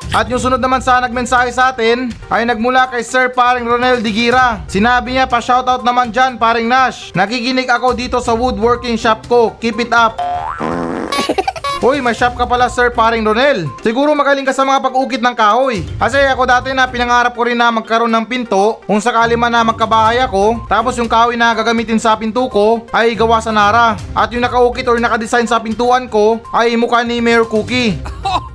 At 0.10 0.26
yung 0.26 0.42
sunod 0.42 0.58
naman 0.58 0.82
sa 0.82 0.98
nagmensahe 1.06 1.54
sa 1.54 1.70
atin 1.70 2.10
ay 2.34 2.42
nagmula 2.42 2.90
kay 2.90 3.06
Sir 3.06 3.30
Paring 3.30 3.62
Ronel 3.62 4.02
Digira. 4.02 4.66
Sinabi 4.66 5.14
niya 5.14 5.30
pa 5.30 5.38
shoutout 5.38 5.86
naman 5.86 6.10
dyan 6.10 6.34
Paring 6.42 6.66
Nash. 6.66 7.14
Nakikinig 7.14 7.70
ako 7.70 7.94
dito 7.94 8.18
sa 8.18 8.34
woodworking 8.34 8.98
shop 8.98 9.30
ko. 9.30 9.54
Keep 9.62 9.86
it 9.86 9.94
up. 9.94 10.18
Uy, 11.86 12.02
may 12.02 12.18
shop 12.18 12.36
ka 12.36 12.50
pala 12.50 12.74
Sir 12.74 12.90
Paring 12.90 13.22
Ronel. 13.22 13.70
Siguro 13.86 14.18
magaling 14.18 14.44
ka 14.44 14.52
sa 14.52 14.66
mga 14.66 14.82
pag-ukit 14.82 15.22
ng 15.22 15.36
kahoy. 15.38 15.86
Kasi 16.02 16.18
ako 16.26 16.44
dati 16.44 16.74
na 16.74 16.90
pinangarap 16.90 17.38
ko 17.38 17.46
rin 17.46 17.56
na 17.56 17.70
magkaroon 17.70 18.10
ng 18.10 18.26
pinto 18.26 18.82
kung 18.90 18.98
sakali 18.98 19.38
man 19.38 19.54
na 19.54 19.62
magkabahay 19.62 20.26
ako. 20.26 20.66
Tapos 20.66 20.98
yung 20.98 21.08
kahoy 21.08 21.38
na 21.38 21.54
gagamitin 21.54 22.02
sa 22.02 22.18
pinto 22.18 22.50
ko 22.50 22.82
ay 22.90 23.14
gawa 23.14 23.38
sa 23.46 23.54
Nara. 23.54 23.94
At 24.18 24.34
yung 24.34 24.42
nakaukit 24.42 24.90
or 24.90 24.98
nakadesign 24.98 25.46
sa 25.46 25.62
pintuan 25.62 26.10
ko 26.10 26.42
ay 26.50 26.74
mukha 26.74 27.06
ni 27.06 27.22
Mayor 27.22 27.46
Cookie. 27.46 27.94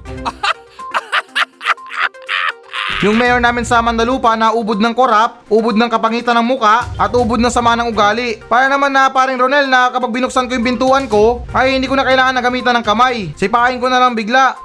Yung 3.05 3.21
mayor 3.21 3.37
namin 3.37 3.69
sa 3.69 3.85
Mandalupa 3.85 4.33
na 4.33 4.57
ubod 4.57 4.81
ng 4.81 4.97
korap, 4.97 5.45
ubod 5.53 5.77
ng 5.77 5.93
kapangitan 5.93 6.41
ng 6.41 6.57
muka, 6.57 6.89
at 6.97 7.13
ubod 7.13 7.37
ng 7.37 7.53
sama 7.53 7.77
ng 7.77 7.93
ugali. 7.93 8.41
Para 8.49 8.65
naman 8.65 8.89
na 8.89 9.13
paring 9.13 9.37
Ronel 9.37 9.69
na 9.69 9.93
kapag 9.93 10.09
binuksan 10.09 10.49
ko 10.49 10.57
yung 10.57 10.65
pintuan 10.65 11.05
ko, 11.05 11.45
ay 11.53 11.77
hindi 11.77 11.85
ko 11.85 12.01
na 12.01 12.09
kailangan 12.09 12.33
na 12.33 12.41
gamitan 12.41 12.73
ng 12.81 12.87
kamay. 12.89 13.29
Sipain 13.37 13.77
ko 13.77 13.93
na 13.93 14.01
lang 14.01 14.17
bigla. 14.17 14.57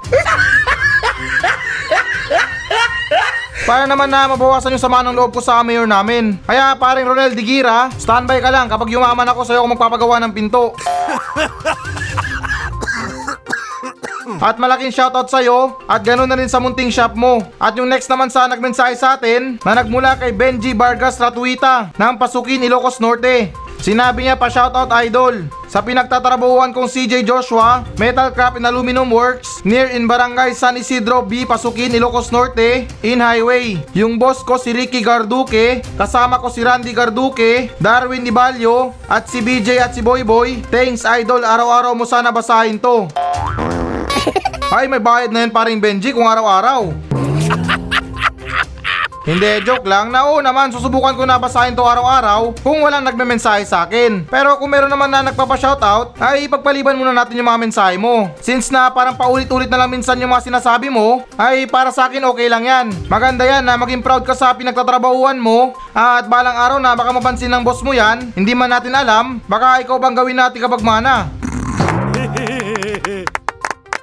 Para 3.68 3.84
naman 3.84 4.08
na 4.08 4.24
mabawasan 4.32 4.72
yung 4.72 4.80
sama 4.80 5.04
ng 5.04 5.12
loob 5.12 5.36
ko 5.36 5.44
sa 5.44 5.60
mayor 5.60 5.84
namin. 5.84 6.40
Kaya 6.48 6.72
paring 6.80 7.04
Ronel 7.04 7.36
Digira, 7.36 7.92
standby 8.00 8.40
ka 8.40 8.48
lang 8.48 8.72
kapag 8.72 8.88
yumaman 8.88 9.28
ako 9.28 9.44
sa'yo 9.44 9.60
ako 9.60 9.76
magpapagawa 9.76 10.16
ng 10.16 10.32
pinto. 10.32 10.72
At 14.40 14.56
malaking 14.56 14.88
shoutout 14.88 15.28
sa'yo 15.28 15.76
at 15.84 16.00
ganoon 16.00 16.24
na 16.24 16.40
rin 16.40 16.48
sa 16.48 16.56
munting 16.56 16.88
shop 16.88 17.12
mo. 17.12 17.44
At 17.60 17.76
yung 17.76 17.92
next 17.92 18.08
naman 18.08 18.32
sa 18.32 18.48
nagmensahe 18.48 18.96
sa 18.96 19.20
atin 19.20 19.60
na 19.60 19.76
nagmula 19.76 20.16
kay 20.16 20.32
Benji 20.32 20.72
Vargas 20.72 21.20
Ratuita 21.20 21.92
ng 21.92 22.16
Pasukin, 22.16 22.64
Ilocos 22.64 23.04
Norte. 23.04 23.52
Sinabi 23.84 24.24
niya 24.28 24.40
pa 24.40 24.48
shoutout 24.48 24.88
idol 25.04 25.44
sa 25.68 25.84
pinagtatrabahuan 25.84 26.72
kong 26.72 26.88
CJ 26.88 27.24
Joshua, 27.24 27.84
Metal 28.00 28.28
Craft 28.32 28.60
and 28.60 28.68
Aluminum 28.68 29.08
Works 29.12 29.60
near 29.64 29.92
in 29.92 30.08
Barangay 30.08 30.56
San 30.56 30.76
Isidro 30.80 31.24
B, 31.24 31.44
Pasukin, 31.44 31.92
Ilocos 31.92 32.32
Norte, 32.32 32.88
in 33.04 33.20
highway. 33.20 33.76
Yung 33.92 34.20
boss 34.20 34.40
ko 34.44 34.56
si 34.56 34.72
Ricky 34.72 35.04
Garduque, 35.04 35.84
kasama 36.00 36.40
ko 36.40 36.48
si 36.48 36.64
Randy 36.64 36.96
Garduque, 36.96 37.72
Darwin 37.80 38.24
Dibalyo, 38.24 38.96
at 39.04 39.28
si 39.28 39.44
BJ 39.44 39.80
at 39.80 39.92
si 39.92 40.00
Boy 40.00 40.24
Boy. 40.24 40.60
Thanks 40.68 41.04
idol, 41.04 41.44
araw-araw 41.44 41.92
mo 41.92 42.04
sana 42.08 42.32
basahin 42.32 42.76
to. 42.80 43.08
Ay, 44.76 44.86
may 44.86 45.02
bayad 45.02 45.34
na 45.34 45.42
yun 45.46 45.52
paring 45.52 45.80
Benji 45.82 46.14
kung 46.14 46.28
araw-araw. 46.28 47.10
Hindi, 49.20 49.62
joke 49.68 49.84
lang. 49.84 50.08
Na 50.08 50.26
oo 50.26 50.40
naman, 50.40 50.72
susubukan 50.72 51.12
ko 51.12 51.28
na 51.28 51.36
basahin 51.36 51.76
to 51.76 51.84
araw-araw 51.84 52.56
kung 52.64 52.80
walang 52.80 53.04
nagme-mensahe 53.04 53.68
sa 53.68 53.84
akin. 53.84 54.24
Pero 54.26 54.56
kung 54.56 54.72
meron 54.72 54.88
naman 54.88 55.12
na 55.12 55.20
nagpapa-shoutout, 55.30 56.16
ay 56.18 56.48
ipagpaliban 56.48 56.96
muna 56.96 57.12
natin 57.12 57.36
yung 57.36 57.46
mga 57.46 57.60
mensahe 57.60 58.00
mo. 58.00 58.32
Since 58.40 58.72
na 58.72 58.88
parang 58.88 59.14
paulit-ulit 59.20 59.68
na 59.68 59.84
lang 59.84 59.92
minsan 59.92 60.16
yung 60.18 60.32
mga 60.32 60.48
sinasabi 60.48 60.88
mo, 60.88 61.22
ay 61.36 61.68
para 61.68 61.92
sa 61.92 62.08
akin 62.08 62.26
okay 62.26 62.48
lang 62.48 62.64
yan. 62.64 62.86
Maganda 63.12 63.44
yan 63.44 63.62
na 63.62 63.76
maging 63.76 64.00
proud 64.00 64.24
ka 64.24 64.32
sa 64.32 64.56
pinagtatrabahuan 64.56 65.36
mo 65.36 65.78
at 65.92 66.24
balang 66.24 66.56
araw 66.56 66.78
na 66.80 66.96
baka 66.96 67.12
mapansin 67.12 67.52
ng 67.52 67.62
boss 67.62 67.84
mo 67.84 67.92
yan, 67.92 68.32
hindi 68.32 68.56
man 68.56 68.72
natin 68.72 68.96
alam, 68.96 69.38
baka 69.44 69.84
ikaw 69.84 70.00
bang 70.00 70.16
gawin 70.16 70.42
natin 70.42 70.58
kapag 70.64 70.80
mana. 70.82 71.28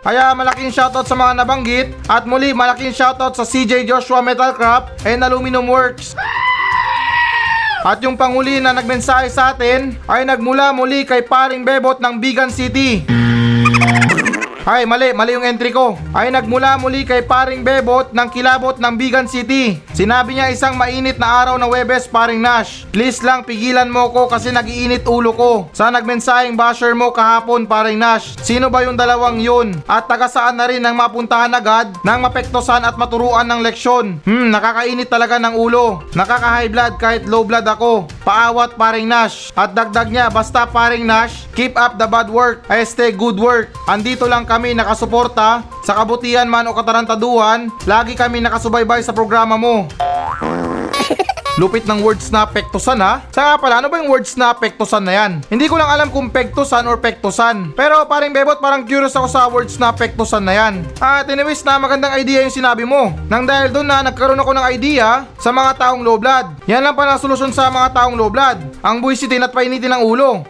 Kaya 0.07 0.31
malaking 0.31 0.71
shoutout 0.71 1.03
sa 1.03 1.19
mga 1.19 1.43
nabanggit 1.43 1.91
at 2.07 2.23
muli 2.23 2.55
malaking 2.55 2.95
shoutout 2.95 3.35
sa 3.35 3.43
CJ 3.43 3.83
Joshua 3.83 4.23
Metalcraft 4.23 5.03
and 5.03 5.19
Aluminum 5.19 5.67
Works. 5.67 6.15
At 7.83 7.99
yung 7.99 8.15
panguli 8.15 8.63
na 8.63 8.71
nagmensahe 8.71 9.27
sa 9.27 9.51
atin 9.51 9.99
ay 10.07 10.23
nagmula 10.23 10.71
muli 10.71 11.03
kay 11.03 11.27
paring 11.27 11.67
Bebot 11.67 11.99
ng 11.99 12.23
Bigan 12.23 12.47
City. 12.47 13.03
Ay, 14.67 14.83
mali, 14.83 15.15
mali 15.15 15.31
yung 15.31 15.47
entry 15.47 15.71
ko. 15.71 15.95
Ay 16.11 16.27
nagmula 16.27 16.75
muli 16.75 17.07
kay 17.07 17.23
paring 17.23 17.63
Bebot 17.63 18.11
ng 18.11 18.27
Kilabot 18.27 18.75
ng 18.75 18.93
Bigan 18.99 19.23
City. 19.23 19.79
Sinabi 19.95 20.35
niya 20.35 20.51
isang 20.51 20.75
mainit 20.75 21.15
na 21.15 21.39
araw 21.39 21.55
na 21.55 21.71
Webes 21.71 22.03
paring 22.03 22.43
Nash. 22.43 22.83
Please 22.91 23.23
lang 23.23 23.47
pigilan 23.47 23.87
mo 23.87 24.11
ko 24.11 24.27
kasi 24.27 24.51
nagiinit 24.51 25.07
ulo 25.07 25.31
ko. 25.31 25.51
Sa 25.71 25.87
nagmensaheng 25.87 26.59
basher 26.59 26.91
mo 26.91 27.15
kahapon 27.15 27.63
paring 27.63 27.95
Nash. 27.95 28.35
Sino 28.43 28.67
ba 28.67 28.83
yung 28.83 28.99
dalawang 28.99 29.39
yun? 29.39 29.71
At 29.87 30.11
taga 30.11 30.27
saan 30.27 30.59
na 30.59 30.67
rin 30.67 30.83
nang 30.83 30.99
mapuntahan 30.99 31.55
agad 31.55 31.95
nang 32.03 32.19
mapektosan 32.19 32.83
at 32.83 32.99
maturuan 32.99 33.47
ng 33.47 33.63
leksyon. 33.63 34.19
Hmm, 34.27 34.51
nakakainit 34.51 35.07
talaga 35.07 35.39
ng 35.39 35.55
ulo. 35.55 36.03
Nakaka-high 36.11 36.67
blood 36.67 36.99
kahit 36.99 37.23
low 37.23 37.47
blood 37.47 37.63
ako. 37.63 38.11
Paawat 38.27 38.75
paring 38.75 39.07
Nash. 39.07 39.47
At 39.55 39.71
dagdag 39.71 40.11
niya 40.11 40.27
basta 40.27 40.67
paring 40.67 41.07
Nash, 41.07 41.47
keep 41.55 41.79
up 41.79 41.95
the 41.95 42.03
bad 42.03 42.27
work. 42.27 42.67
Stay 42.83 43.15
good 43.15 43.39
work. 43.39 43.71
Andito 43.87 44.27
lang 44.27 44.43
kami 44.43 44.56
nakasuporta 44.57 45.61
sa 45.85 45.93
kabutihan 45.93 46.49
man 46.49 46.65
o 46.65 46.73
katarantaduhan. 46.73 47.69
Lagi 47.85 48.17
kami 48.17 48.41
nakasubaybay 48.41 49.05
sa 49.05 49.13
programa 49.13 49.53
mo. 49.55 49.85
Lupit 51.57 51.89
ng 51.89 52.05
words 52.05 52.29
na 52.29 52.45
pektosan 52.45 53.01
ha. 53.01 53.25
Saka 53.33 53.57
pala, 53.57 53.81
ano 53.81 53.89
ba 53.89 53.97
yung 53.97 54.13
words 54.13 54.37
na 54.37 54.53
pektosan 54.53 55.01
na 55.01 55.13
yan? 55.17 55.31
Hindi 55.49 55.65
ko 55.65 55.81
lang 55.81 55.89
alam 55.89 56.13
kung 56.13 56.29
pektosan 56.29 56.85
or 56.85 57.01
pektosan. 57.01 57.73
Pero 57.73 58.05
paring 58.05 58.29
bebot, 58.29 58.61
parang 58.61 58.85
curious 58.85 59.17
ako 59.17 59.25
sa 59.25 59.49
words 59.49 59.73
na 59.81 59.89
pektosan 59.89 60.45
na 60.45 60.53
yan. 60.53 60.85
At 61.01 61.25
anyways 61.25 61.65
na 61.65 61.81
magandang 61.81 62.13
idea 62.13 62.45
yung 62.45 62.53
sinabi 62.53 62.85
mo. 62.85 63.09
Nang 63.25 63.49
dahil 63.49 63.73
doon 63.73 63.89
na 63.89 64.05
nagkaroon 64.05 64.37
ako 64.37 64.53
ng 64.53 64.69
idea 64.69 65.25
sa 65.41 65.49
mga 65.49 65.81
taong 65.81 66.05
low 66.05 66.21
blood. 66.21 66.61
Yan 66.69 66.85
lang 66.85 66.93
pala 66.93 67.17
solusyon 67.17 67.49
sa 67.49 67.73
mga 67.73 67.89
taong 67.89 68.13
low 68.13 68.29
blood. 68.29 68.61
Ang 68.85 69.01
buwisitin 69.01 69.41
at 69.41 69.49
painitin 69.49 69.97
ng 69.97 70.05
ulo. 70.05 70.45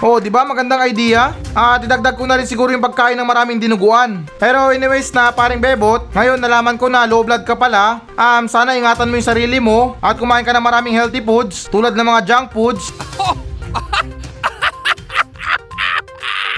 Oh, 0.00 0.16
di 0.16 0.32
ba 0.32 0.48
magandang 0.48 0.80
idea? 0.88 1.36
At 1.52 1.84
idagdag 1.84 2.16
ko 2.16 2.24
na 2.24 2.40
rin 2.40 2.48
siguro 2.48 2.72
yung 2.72 2.80
pagkain 2.80 3.20
ng 3.20 3.28
maraming 3.28 3.60
dinuguan. 3.60 4.24
Pero 4.40 4.72
anyways 4.72 5.12
na 5.12 5.28
paring 5.28 5.60
bebot, 5.60 6.08
ngayon 6.16 6.40
nalaman 6.40 6.80
ko 6.80 6.88
na 6.88 7.04
low 7.04 7.20
blood 7.20 7.44
ka 7.44 7.52
pala. 7.52 8.00
Um, 8.16 8.48
sana 8.48 8.80
ingatan 8.80 9.12
mo 9.12 9.20
yung 9.20 9.28
sarili 9.28 9.60
mo 9.60 10.00
at 10.00 10.16
kumain 10.16 10.40
ka 10.40 10.56
ng 10.56 10.64
maraming 10.64 10.96
healthy 10.96 11.20
foods 11.20 11.68
tulad 11.68 11.92
ng 11.92 12.08
mga 12.16 12.20
junk 12.24 12.48
foods. 12.48 12.88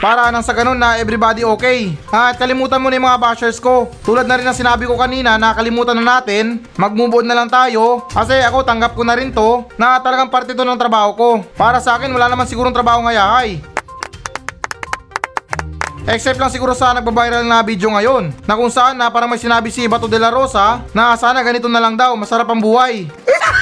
Para 0.02 0.34
nang 0.34 0.42
sa 0.42 0.50
ganun 0.50 0.82
na 0.82 0.98
everybody 0.98 1.46
okay. 1.46 1.94
At 2.10 2.34
kalimutan 2.34 2.82
mo 2.82 2.90
na 2.90 2.98
yung 2.98 3.06
mga 3.06 3.22
bashers 3.22 3.62
ko. 3.62 3.86
Tulad 4.02 4.26
na 4.26 4.34
rin 4.34 4.42
ang 4.42 4.58
sinabi 4.58 4.82
ko 4.82 4.98
kanina 4.98 5.38
na 5.38 5.54
kalimutan 5.54 5.94
na 5.94 6.18
natin, 6.18 6.58
mag-move 6.74 7.22
on 7.22 7.26
na 7.30 7.38
lang 7.38 7.46
tayo. 7.46 8.02
Kasi 8.10 8.42
ako 8.42 8.66
tanggap 8.66 8.98
ko 8.98 9.06
na 9.06 9.14
rin 9.14 9.30
to 9.30 9.62
na 9.78 10.02
talagang 10.02 10.26
parte 10.26 10.58
to 10.58 10.66
ng 10.66 10.74
trabaho 10.74 11.14
ko. 11.14 11.28
Para 11.54 11.78
sa 11.78 11.94
akin 11.94 12.10
wala 12.10 12.26
naman 12.26 12.50
sigurong 12.50 12.74
trabaho 12.74 13.06
ngayahay. 13.06 13.62
Except 16.10 16.34
lang 16.34 16.50
siguro 16.50 16.74
sa 16.74 16.98
nagbabiral 16.98 17.46
na 17.46 17.62
video 17.62 17.86
ngayon 17.94 18.34
na 18.42 18.58
kung 18.58 18.74
saan 18.74 18.98
na 18.98 19.06
parang 19.06 19.30
may 19.30 19.38
sinabi 19.38 19.70
si 19.70 19.86
Bato 19.86 20.10
de 20.10 20.18
la 20.18 20.34
Rosa 20.34 20.82
na 20.90 21.14
sana 21.14 21.46
ganito 21.46 21.70
na 21.70 21.78
lang 21.78 21.94
daw, 21.94 22.18
masarap 22.18 22.50
ang 22.50 22.58
buhay. 22.58 23.06